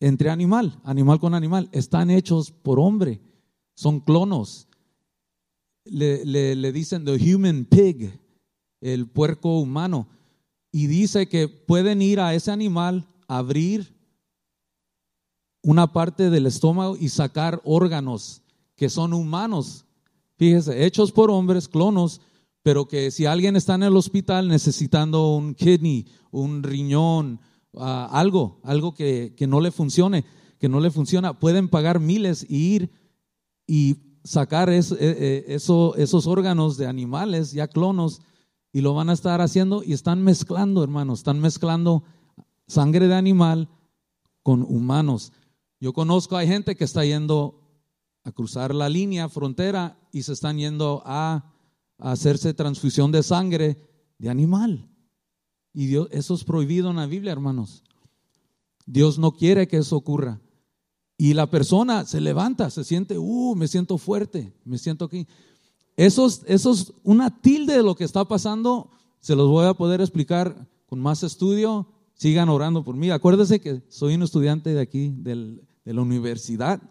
[0.00, 3.20] entre animal, animal con animal, están hechos por hombre,
[3.74, 4.66] son clonos.
[5.84, 8.18] Le, le dicen the human pig,
[8.80, 10.08] el puerco humano
[10.76, 13.96] y dice que pueden ir a ese animal, abrir
[15.62, 18.42] una parte del estómago y sacar órganos
[18.74, 19.86] que son humanos.
[20.36, 22.20] Fíjese, hechos por hombres, clonos,
[22.62, 27.40] pero que si alguien está en el hospital necesitando un kidney, un riñón,
[27.78, 30.26] ah, algo, algo que, no le funcione,
[30.58, 32.90] que no le funciona, pueden pagar miles y ir
[33.66, 38.20] y sacar e, e, esos órganos de animales ya clonos
[38.76, 42.04] y lo van a estar haciendo y están mezclando, hermanos, están mezclando
[42.66, 43.70] sangre de animal
[44.42, 45.32] con humanos.
[45.80, 47.58] Yo conozco, hay gente que está yendo
[48.22, 51.54] a cruzar la línea frontera y se están yendo a,
[51.96, 53.78] hacerse transfusión de sangre
[54.18, 54.90] de animal.
[55.72, 57.82] Y Dios, eso es prohibido en la Biblia, hermanos.
[58.84, 60.38] Dios no quiere que eso ocurra.
[61.16, 65.26] Y la persona se levanta, se siente, uh, me siento fuerte, me siento aquí.
[65.96, 68.90] Eso es, eso es una tilde de lo que está pasando.
[69.20, 71.88] Se los voy a poder explicar con más estudio.
[72.14, 73.10] Sigan orando por mí.
[73.10, 76.82] Acuérdense que soy un estudiante de aquí, de la universidad,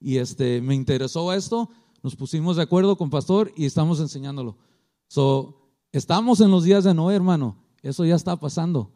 [0.00, 1.68] y este, me interesó esto.
[2.02, 4.56] Nos pusimos de acuerdo con pastor y estamos enseñándolo.
[5.08, 7.56] So, estamos en los días de Noé, hermano.
[7.82, 8.92] Eso ya está pasando.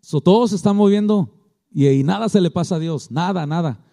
[0.00, 1.28] So, todo se está moviendo
[1.70, 3.10] y, y nada se le pasa a Dios.
[3.10, 3.84] Nada, nada.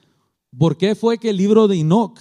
[0.58, 2.20] ¿Por qué fue que el libro de Enoch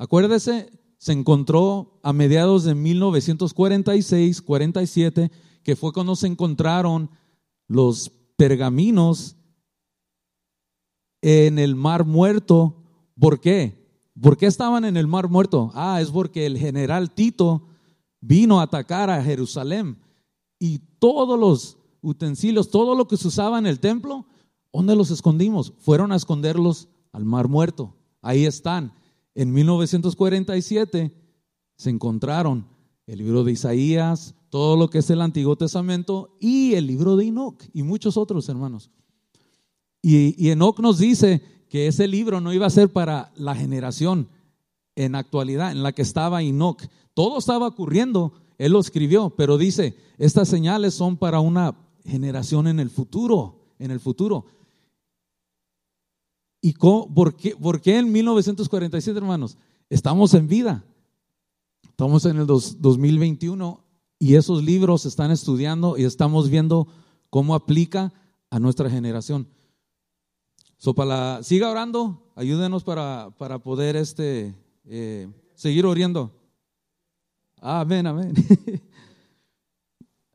[0.00, 5.30] Acuérdese, se encontró a mediados de 1946, 47,
[5.62, 7.10] que fue cuando se encontraron
[7.68, 9.36] los pergaminos
[11.20, 12.82] en el Mar Muerto.
[13.18, 13.78] ¿Por qué?
[14.18, 15.70] ¿Por qué estaban en el Mar Muerto?
[15.74, 17.66] Ah, es porque el general Tito
[18.22, 19.98] vino a atacar a Jerusalén
[20.58, 24.24] y todos los utensilios, todo lo que se usaba en el templo,
[24.72, 25.74] ¿dónde los escondimos?
[25.78, 27.94] Fueron a esconderlos al Mar Muerto.
[28.22, 28.94] Ahí están.
[29.34, 31.14] En 1947
[31.76, 32.66] se encontraron
[33.06, 37.26] el libro de Isaías, todo lo que es el Antiguo Testamento y el libro de
[37.26, 38.90] Enoch y muchos otros hermanos.
[40.02, 44.28] Y, y Enoch nos dice que ese libro no iba a ser para la generación
[44.96, 46.82] en actualidad en la que estaba Enoch.
[47.14, 52.80] Todo estaba ocurriendo, él lo escribió, pero dice, estas señales son para una generación en
[52.80, 54.46] el futuro, en el futuro.
[56.60, 59.56] ¿Y por, qué, por, qué, en 1947, hermanos?
[59.88, 60.84] Estamos en vida.
[61.88, 63.84] Estamos en el 2021
[64.18, 66.86] y esos libros se están estudiando y estamos viendo
[67.30, 68.12] cómo aplica
[68.50, 69.48] a nuestra generación.
[70.78, 76.32] So, para siga orando, ayúdenos para, para poder este, eh, seguir oriendo.
[77.60, 78.34] Amén, amén.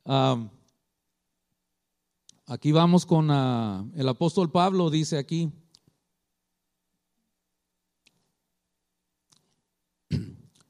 [2.46, 5.52] aquí vamos con uh, el apóstol Pablo, dice aquí.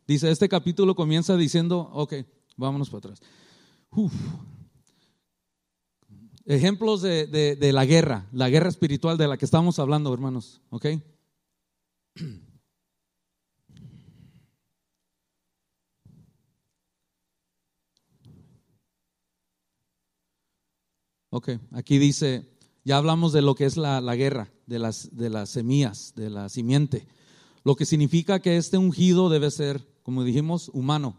[0.07, 2.13] Dice, este capítulo comienza diciendo, ok,
[2.57, 3.21] vámonos para atrás.
[6.45, 10.85] Ejemplos de, de, la guerra, la guerra espiritual de la que estamos hablando, hermanos, ok.
[21.31, 22.47] Ok, aquí dice,
[22.85, 26.29] ya hablamos de lo que es la, la guerra, de las, de las semillas, de
[26.29, 27.07] la simiente,
[27.63, 31.15] lo que significa que este ungido debe ser como dijimos, humano.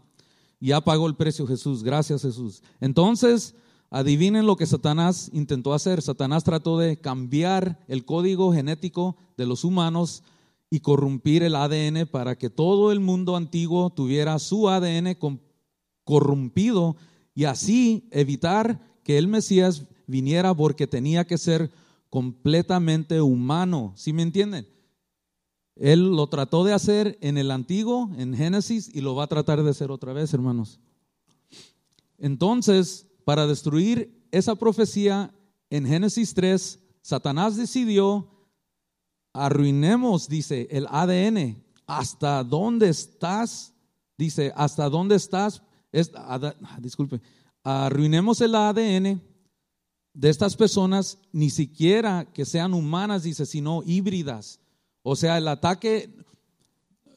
[0.61, 2.63] Ya pagó el precio Jesús, gracias Jesús.
[2.79, 3.53] Entonces,
[3.89, 6.01] adivinen lo que Satanás intentó hacer.
[6.01, 10.23] Satanás trató de cambiar el código genético de los humanos
[10.69, 15.17] y corrompir el ADN para que todo el mundo antiguo tuviera su ADN
[16.05, 16.95] corrompido
[17.35, 21.71] y así evitar que el Mesías viniera porque tenía que ser
[22.09, 23.91] completamente humano.
[23.97, 24.65] ¿Sí me entienden?
[25.79, 29.61] Él lo trató de hacer en el antiguo, en Génesis, y lo va a tratar
[29.63, 30.79] de hacer otra vez, hermanos.
[32.17, 35.33] Entonces, para destruir esa profecía,
[35.69, 38.27] en Génesis 3, Satanás decidió,
[39.33, 41.63] arruinemos, dice, el ADN.
[41.85, 43.73] ¿Hasta dónde estás?
[44.17, 45.61] Dice, ¿hasta dónde estás?
[46.79, 47.21] disculpe,
[47.63, 49.21] arruinemos el ADN
[50.13, 54.59] de estas personas, ni siquiera que sean humanas, dice, sino híbridas
[55.09, 56.13] o sea, el ataque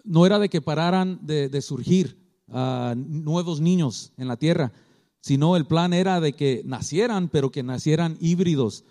[0.05, 2.17] no era de que pararan de, surgir
[2.49, 4.73] ah, nuevos niños en la tierra,
[5.21, 8.85] sino el plan era de que nacieran, pero que nacieran híbridos,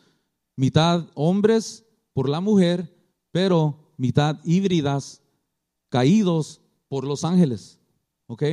[0.57, 2.93] mitad hombres por la mujer,
[3.31, 5.21] pero mitad híbridas,
[5.87, 7.79] caídos por los ángeles.
[8.27, 8.43] ¿Ok?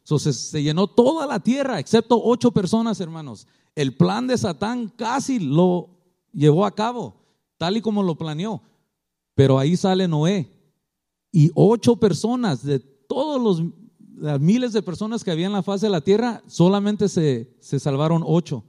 [0.00, 3.46] Entonces se llenó toda la tierra, excepto ocho personas, hermanos.
[3.74, 5.88] El plan de Satán casi lo
[6.34, 7.16] llevó a cabo,
[7.56, 8.60] tal y como lo planeó.
[9.40, 10.52] Pero ahí sale Noé
[11.32, 13.72] y ocho personas de todos los
[14.18, 17.80] las miles de personas que había en la faz de la tierra, solamente se, se
[17.80, 18.62] salvaron ocho.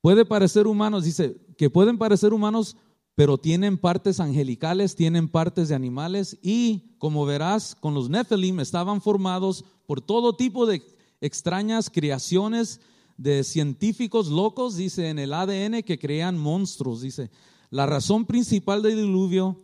[0.00, 2.78] Puede parecer humanos, dice, que pueden parecer humanos,
[3.14, 9.02] pero tienen partes angelicales, tienen partes de animales y como verás, con los Nephilim estaban
[9.02, 10.82] formados por todo tipo de
[11.20, 12.80] extrañas creaciones
[13.18, 17.30] de científicos locos, dice, en el ADN que crean monstruos, dice.
[17.70, 19.56] La razón principal del diluvio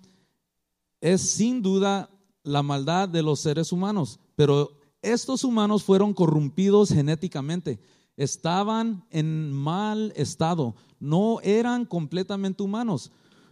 [1.00, 2.08] es sin duda
[2.44, 4.70] la maldad de los seres humanos, pero
[5.02, 7.80] estos humanos fueron corrompidos genéticamente,
[8.16, 13.10] estaban en mal estado, no eran completamente humanos,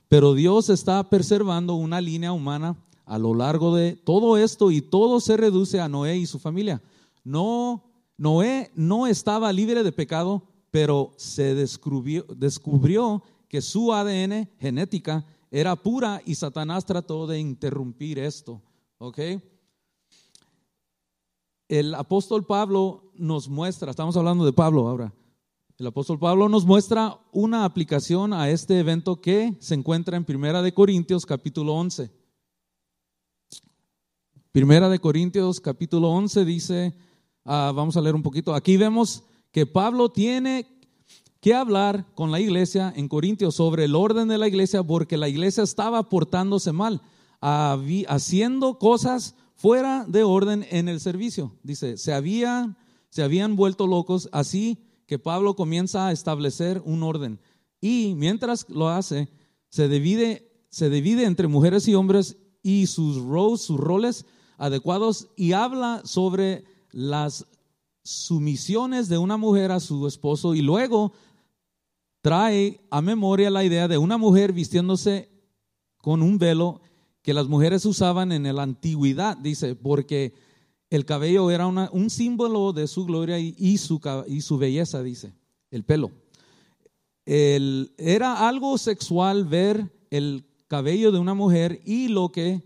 [0.09, 2.77] pero Dios está preservando una línea humana
[3.07, 6.81] a lo largo de todo esto y todo se reduce a Noé y su familia.
[7.25, 7.85] No,
[8.17, 13.23] Noé no estaba libre de pecado, pero se descubrió, descubrió
[13.55, 18.61] que su ADN genética era pura y Satanás trató de interrumpir esto.
[18.99, 19.21] ¿Ok?
[21.69, 25.15] El apóstol Pablo nos muestra, estamos hablando de Pablo ahora,
[25.79, 30.61] el apóstol Pablo nos muestra una aplicación a este evento que se encuentra en Primera
[30.61, 32.11] de Corintios capítulo 11.
[34.51, 36.93] Primera de Corintios capítulo 11 dice,
[37.45, 40.74] ah, vamos a leer un poquito, aquí vemos que Pablo tiene
[41.45, 45.29] que hablar con la iglesia en Corintios sobre el orden de la iglesia porque la
[45.29, 47.03] iglesia estaba portándose mal,
[47.43, 51.55] haciendo cosas fuera de orden en el servicio.
[51.63, 52.79] Dice, se, había,
[53.11, 57.39] se habían vuelto locos, así que Pablo comienza a establecer un orden.
[57.79, 59.29] Y mientras lo hace,
[59.69, 64.25] se divide, se divide entre mujeres y hombres y sus roles, sus roles
[64.57, 67.47] adecuados y habla sobre las
[68.03, 71.13] sumisiones de una mujer a su esposo y luego
[72.25, 75.29] trae a memoria la idea de una mujer vistiéndose
[75.99, 76.81] con un velo
[77.21, 80.33] que las mujeres usaban en la antigüedad, dice, porque
[80.89, 84.01] el cabello era un símbolo de su gloria y, su,
[84.59, 85.35] belleza, dice,
[85.71, 86.13] el pelo.
[87.27, 92.63] era algo sexual ver el cabello de una mujer y lo que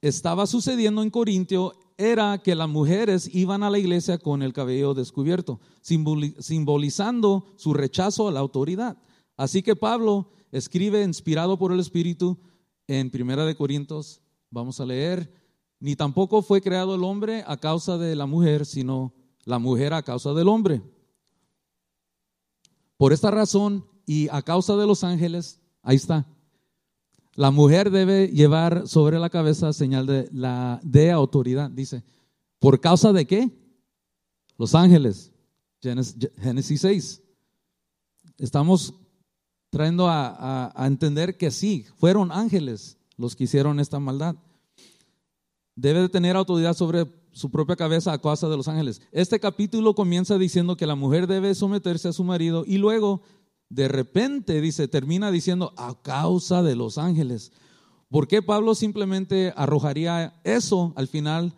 [0.00, 4.94] estaba sucediendo en Corintio era que las mujeres iban a la iglesia con el cabello
[4.94, 8.96] descubierto, simbolizando su rechazo a la autoridad.
[9.36, 12.38] Así que Pablo escribe, inspirado por el Espíritu,
[12.86, 14.20] en Primera de Corintios,
[14.50, 15.32] vamos a leer,
[15.80, 19.14] ni tampoco fue creado el hombre a causa de la mujer, sino
[19.44, 20.82] la mujer a causa del hombre.
[22.96, 26.26] Por esta razón y a causa de los ángeles, ahí está,
[27.36, 32.04] la mujer debe llevar sobre la cabeza señal de, la, de autoridad, dice.
[32.58, 33.50] ¿Por causa de qué?
[34.56, 35.32] Los ángeles.
[35.82, 37.22] Génesis 6.
[38.38, 38.94] Estamos
[39.70, 44.36] trayendo a, a, entender que sí, fueron ángeles los que hicieron esta maldad.
[45.74, 49.02] Debe de tener autoridad sobre su propia cabeza a causa de los ángeles.
[49.10, 53.22] Este capítulo comienza diciendo que la mujer debe someterse a su marido y luego
[53.74, 57.50] de repente, dice, termina diciendo a causa de los ángeles.
[58.08, 61.56] ¿Por qué Pablo simplemente arrojaría eso al final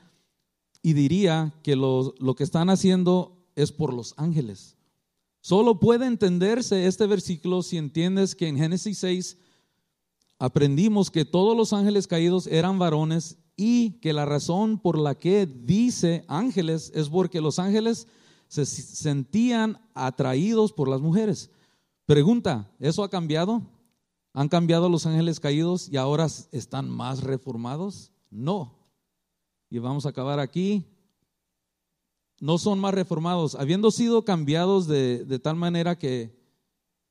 [0.80, 4.76] y diría que lo, lo que están haciendo es por los ángeles?
[5.42, 9.36] Solo puede entenderse este versículo si entiendes que en Génesis 6
[10.38, 15.44] aprendimos que todos los ángeles caídos eran varones y que la razón por la que
[15.46, 18.06] dice ángeles es porque los ángeles
[18.48, 21.50] se sentían atraídos por las mujeres.
[22.06, 23.62] Pregunta, ¿eso ha cambiado?
[24.32, 28.12] ¿Han cambiado los ángeles caídos y ahora están más reformados?
[28.30, 28.78] No.
[29.70, 30.84] Y vamos a acabar aquí.
[32.38, 33.56] No son más reformados.
[33.56, 36.38] Habiendo sido cambiados de, tal manera que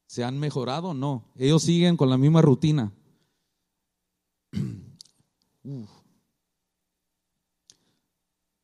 [0.06, 1.34] se han mejorado, no.
[1.36, 2.94] Ellos siguen con la misma rutina.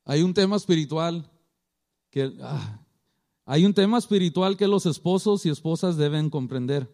[0.04, 1.30] Hay un tema espiritual
[2.10, 2.81] que ah,
[3.52, 6.90] hay un tema espiritual que los esposos y esposas deben comprender.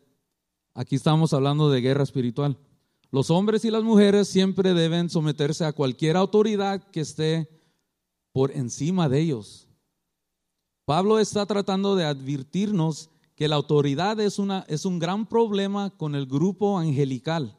[0.75, 2.59] Aquí estamos hablando de guerra espiritual.
[3.13, 7.49] Los hombres y las mujeres siempre deben someterse a cualquier autoridad que esté
[8.33, 9.69] por encima de ellos.
[10.85, 16.17] Pablo está tratando de advertirnos que la autoridad es, una, es un gran problema con
[16.17, 17.57] el grupo angelical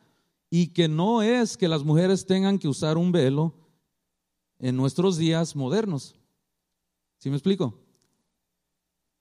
[0.49, 3.53] y que no es que las mujeres tengan que usar un velo
[4.57, 6.17] en nuestros días modernos.
[7.17, 7.78] ¿Sí me explico?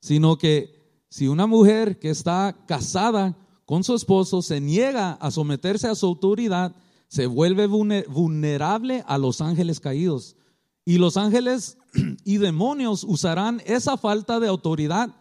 [0.00, 0.78] Sino que
[1.08, 6.06] si una mujer que está casada con su esposo se niega a someterse a su
[6.06, 6.74] autoridad,
[7.08, 10.36] se vuelve vulnerable a los ángeles caídos.
[10.84, 11.78] Y los ángeles
[12.24, 15.14] y demonios usarán esa falta de autoridad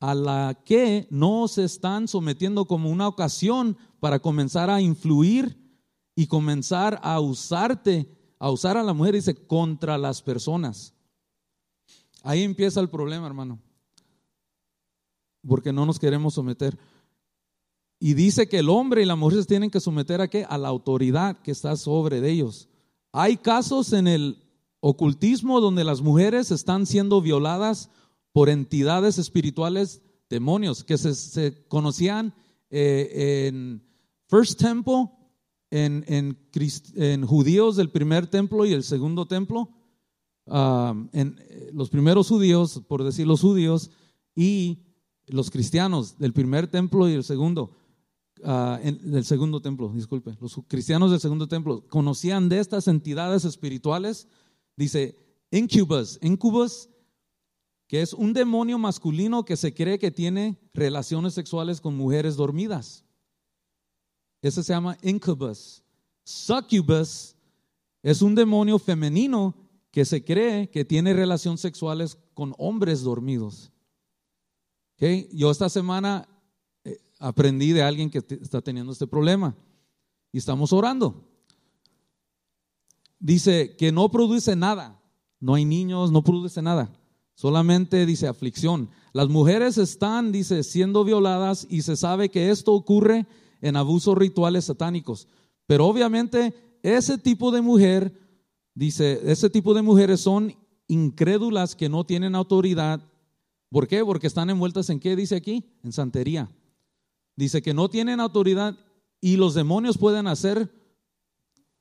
[0.00, 5.58] a la que no se están sometiendo como una ocasión para comenzar a influir
[6.14, 8.08] y comenzar a usarte,
[8.38, 10.94] a usar a la mujer, dice, contra las personas.
[12.22, 13.60] Ahí empieza el problema, hermano
[15.48, 16.78] porque no nos queremos someter.
[18.00, 20.44] Y dice que el hombre y la mujer se tienen que someter a qué?
[20.48, 22.68] A la autoridad que está sobre de ellos.
[23.12, 24.44] Hay casos en el
[24.80, 27.90] ocultismo donde las mujeres están siendo violadas
[28.32, 32.34] por entidades espirituales, demonios, que se, conocían
[32.70, 33.82] eh, en
[34.28, 35.08] First Temple,
[35.70, 39.70] en, judíos del primer templo y el segundo templo.
[40.46, 43.90] um, en, eh, los primeros judíos, por decir los judíos,
[44.34, 44.87] y
[45.28, 47.76] los cristianos del primer templo y el segundo,
[48.42, 54.28] en, del segundo templo, disculpe, los cristianos del segundo templo conocían de estas entidades espirituales,
[54.76, 55.16] dice,
[55.50, 56.88] incubus, incubus,
[57.86, 63.04] que es un demonio masculino que se cree que tiene relaciones sexuales con mujeres dormidas.
[64.42, 65.82] Ese se llama incubus.
[66.22, 67.34] Succubus
[68.02, 69.54] es un demonio femenino
[69.90, 73.72] que se cree que tiene relaciones sexuales con hombres dormidos.
[75.32, 76.28] Yo esta semana
[76.84, 79.56] eh, aprendí de alguien que está teniendo este problema
[80.32, 81.24] y estamos orando.
[83.20, 85.00] Dice que no produce nada,
[85.40, 86.92] no hay niños, no produce nada,
[87.34, 88.90] solamente dice aflicción.
[89.12, 93.26] Las mujeres están, dice, siendo violadas y se sabe que esto ocurre
[93.60, 95.28] en abusos rituales satánicos.
[95.66, 98.18] Pero obviamente ese tipo de mujer,
[98.74, 100.54] dice, ese tipo de mujeres son
[100.86, 103.02] incrédulas que no tienen autoridad.
[103.70, 104.04] ¿Por qué?
[104.04, 105.64] Porque están envueltas en qué dice aquí?
[105.82, 106.50] En santería.
[107.36, 108.76] Dice que no tienen autoridad
[109.20, 110.72] y los demonios pueden hacer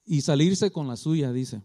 [0.06, 1.62] y salirse con la suya, dice.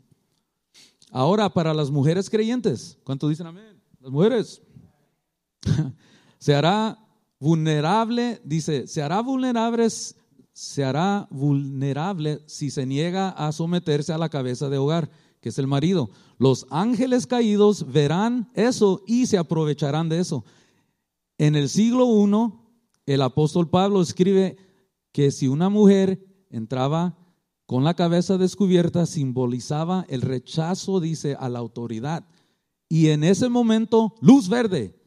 [1.10, 3.82] Ahora, para las mujeres creyentes, ¿cuánto dicen amén?
[4.00, 4.62] Las mujeres.
[6.38, 6.98] se hará
[7.38, 9.88] vulnerable, dice, se hará vulnerable
[10.52, 15.10] se hará vulnerable si se niega a someterse a la cabeza de hogar,
[15.42, 16.08] que es el marido.
[16.38, 20.46] Los ángeles caídos verán eso y se aprovecharán de eso.
[21.36, 24.56] En el siglo I, el apóstol Pablo escribe
[25.12, 27.18] que si una mujer entraba
[27.66, 32.26] con la cabeza descubierta, simbolizaba el rechazo, dice, a la autoridad.
[32.88, 34.98] Y en ese momento, luz verde,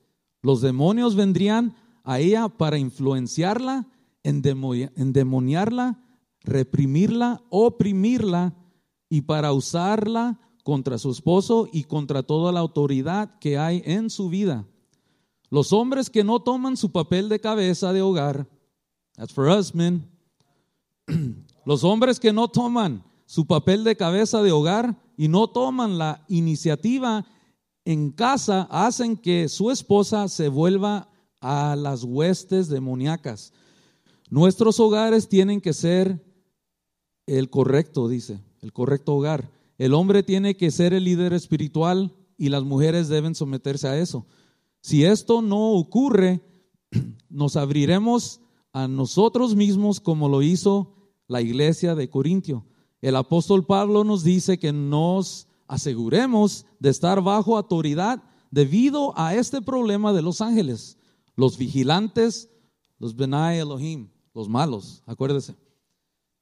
[0.44, 3.88] los demonios vendrían a ella para influenciarla
[4.26, 6.00] endemoniarla,
[6.42, 8.56] reprimirla, oprimirla
[9.10, 14.30] y para usarla contra su esposo y contra toda la autoridad que hay en su
[14.30, 14.66] vida.
[15.50, 18.48] Los hombres que no toman su papel de cabeza de hogar,
[19.16, 20.10] that's for us, men.
[21.66, 26.24] Los hombres que no toman su papel de cabeza de hogar y no toman la
[26.28, 27.26] iniciativa
[27.86, 31.10] en casa hacen que su esposa se vuelva
[31.42, 33.54] a las huestes demoníacas.
[34.30, 36.24] Nuestros hogares tienen que ser
[37.28, 39.52] el correcto, dice, el correcto hogar.
[39.78, 44.26] El hombre tiene que ser el líder espiritual y las mujeres deben someterse a eso.
[44.82, 46.42] Si esto no ocurre,
[47.30, 48.42] nos abriremos
[48.74, 50.96] a nosotros mismos como lo hizo
[51.28, 52.66] la iglesia de Corintio.
[53.02, 59.62] El apóstol Pablo nos dice que nos aseguremos de estar bajo autoridad debido a este
[59.62, 60.98] problema de los ángeles,
[61.36, 62.50] los vigilantes,
[62.98, 65.56] los Benai Elohim los malos, acuérdese.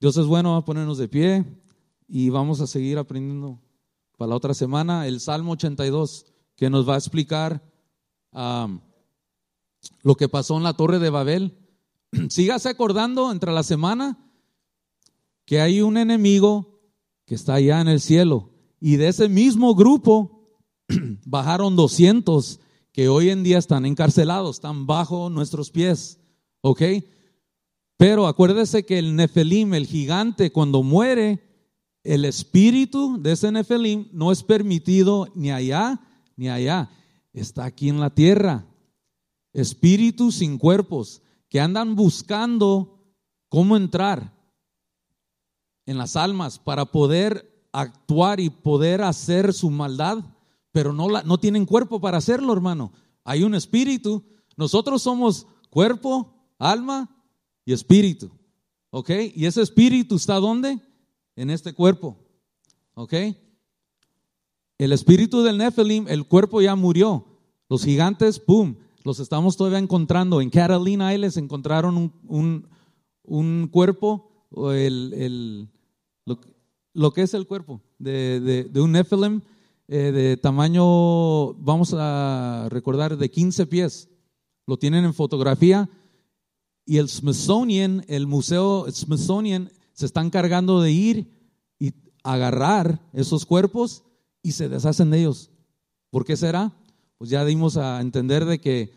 [0.02, 1.46] Dios es bueno, a ponernos de pie
[2.16, 3.60] y vamos a seguir aprendiendo
[4.20, 7.68] para la otra semana el Salmo 82, que nos va a explicar
[10.04, 11.58] lo que pasó en la Torre de Babel.
[12.30, 14.32] Sígase acordando entre la semana
[15.46, 16.84] que hay un enemigo
[17.26, 20.60] que está allá en el cielo y de ese mismo grupo
[21.26, 22.60] bajaron 200
[22.92, 26.20] que hoy en día están encarcelados, están bajo nuestros pies.
[26.62, 26.84] ¿Ok?
[27.98, 31.53] Pero acuérdese que el Nefelim, el gigante, cuando muere,
[32.04, 36.02] el espíritu de ese Nefelim no es permitido ni allá
[36.36, 36.90] ni allá.
[37.32, 38.66] Está aquí en la tierra.
[39.54, 43.00] Espíritus sin cuerpos que andan buscando
[43.48, 44.34] cómo entrar
[45.86, 50.24] en las almas para poder actuar y poder hacer su maldad,
[50.72, 52.92] pero no, la, no tienen cuerpo para hacerlo, hermano.
[53.24, 54.24] Hay un espíritu.
[54.58, 57.10] Nosotros somos cuerpo, alma
[57.66, 58.32] y espíritu.
[58.90, 59.10] ¿Ok?
[59.36, 60.80] Y ese espíritu está ¿dónde?
[61.36, 62.18] En este cuerpo.
[62.96, 63.14] ¿Ok?
[64.78, 67.26] El espíritu del Nephilim, el cuerpo ya murió.
[67.70, 68.76] Los gigantes, ¡pum!
[69.04, 70.42] Los estamos todavía encontrando.
[70.42, 72.68] En Catalina Isles encontraron un,
[73.24, 75.70] un, cuerpo, el, el,
[76.94, 79.42] lo, que es el cuerpo de, de, un Nephilim
[79.88, 84.10] eh, de tamaño, vamos a recordar, de 15 pies.
[84.66, 85.90] Lo tienen en fotografía
[86.86, 91.28] y el Smithsonian, el Museo Smithsonian, se está encargando de ir
[91.80, 94.04] y agarrar esos cuerpos
[94.42, 95.50] y se deshacen de ellos.
[96.10, 96.74] ¿Por qué será?
[97.18, 98.92] Pues ya dimos a entender de que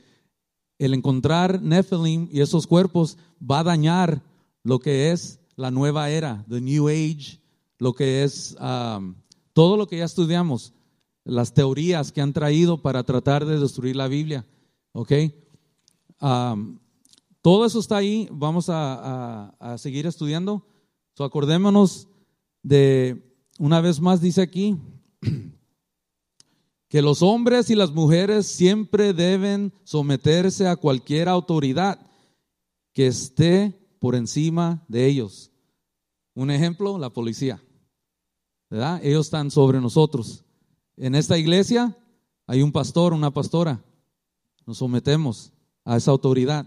[0.78, 4.22] el encontrar Nephilim y esos cuerpos va a dañar
[4.62, 7.40] lo que es la nueva era, the New Age,
[7.78, 9.14] lo que es um,
[9.52, 10.74] todo lo que ya estudiamos,
[11.24, 14.46] las teorías que han traído para tratar de destruir la Biblia.
[14.92, 15.12] ¿Ok?
[16.20, 16.78] Um,
[17.42, 20.66] todo eso está ahí, vamos a, seguir estudiando.
[21.16, 22.08] So, acordémonos
[22.62, 24.76] de, una vez más dice aquí,
[26.90, 31.98] que los hombres y las mujeres siempre deben someterse a cualquier autoridad
[32.92, 35.50] que esté por encima de ellos.
[36.34, 37.62] Un ejemplo, la policía.
[38.68, 39.00] ¿Verdad?
[39.02, 40.44] Ellos están sobre nosotros.
[40.98, 41.96] En esta iglesia
[42.46, 43.82] hay un pastor, una pastora.
[44.66, 45.50] Nos sometemos
[45.82, 46.66] a esa autoridad.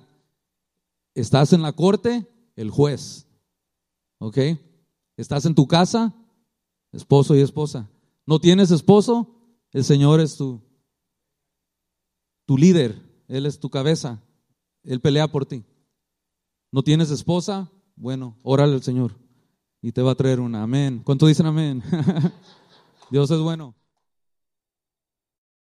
[1.14, 3.29] Estás en la corte, el juez.
[4.20, 4.38] ¿Ok?
[5.18, 6.14] Estás en tu casa,
[6.92, 7.90] esposo y esposa.
[8.26, 9.36] ¿No tienes esposo?
[9.72, 10.62] El Señor es tu,
[12.46, 14.22] tu líder, Él es tu cabeza,
[14.84, 15.66] Él pelea por ti.
[16.72, 17.72] ¿No tienes esposa?
[17.96, 19.18] Bueno, órale al Señor
[19.82, 20.64] y te va a traer una.
[20.64, 21.02] Amén.
[21.04, 21.82] ¿Cuánto dicen amén?
[23.12, 23.76] Dios es bueno.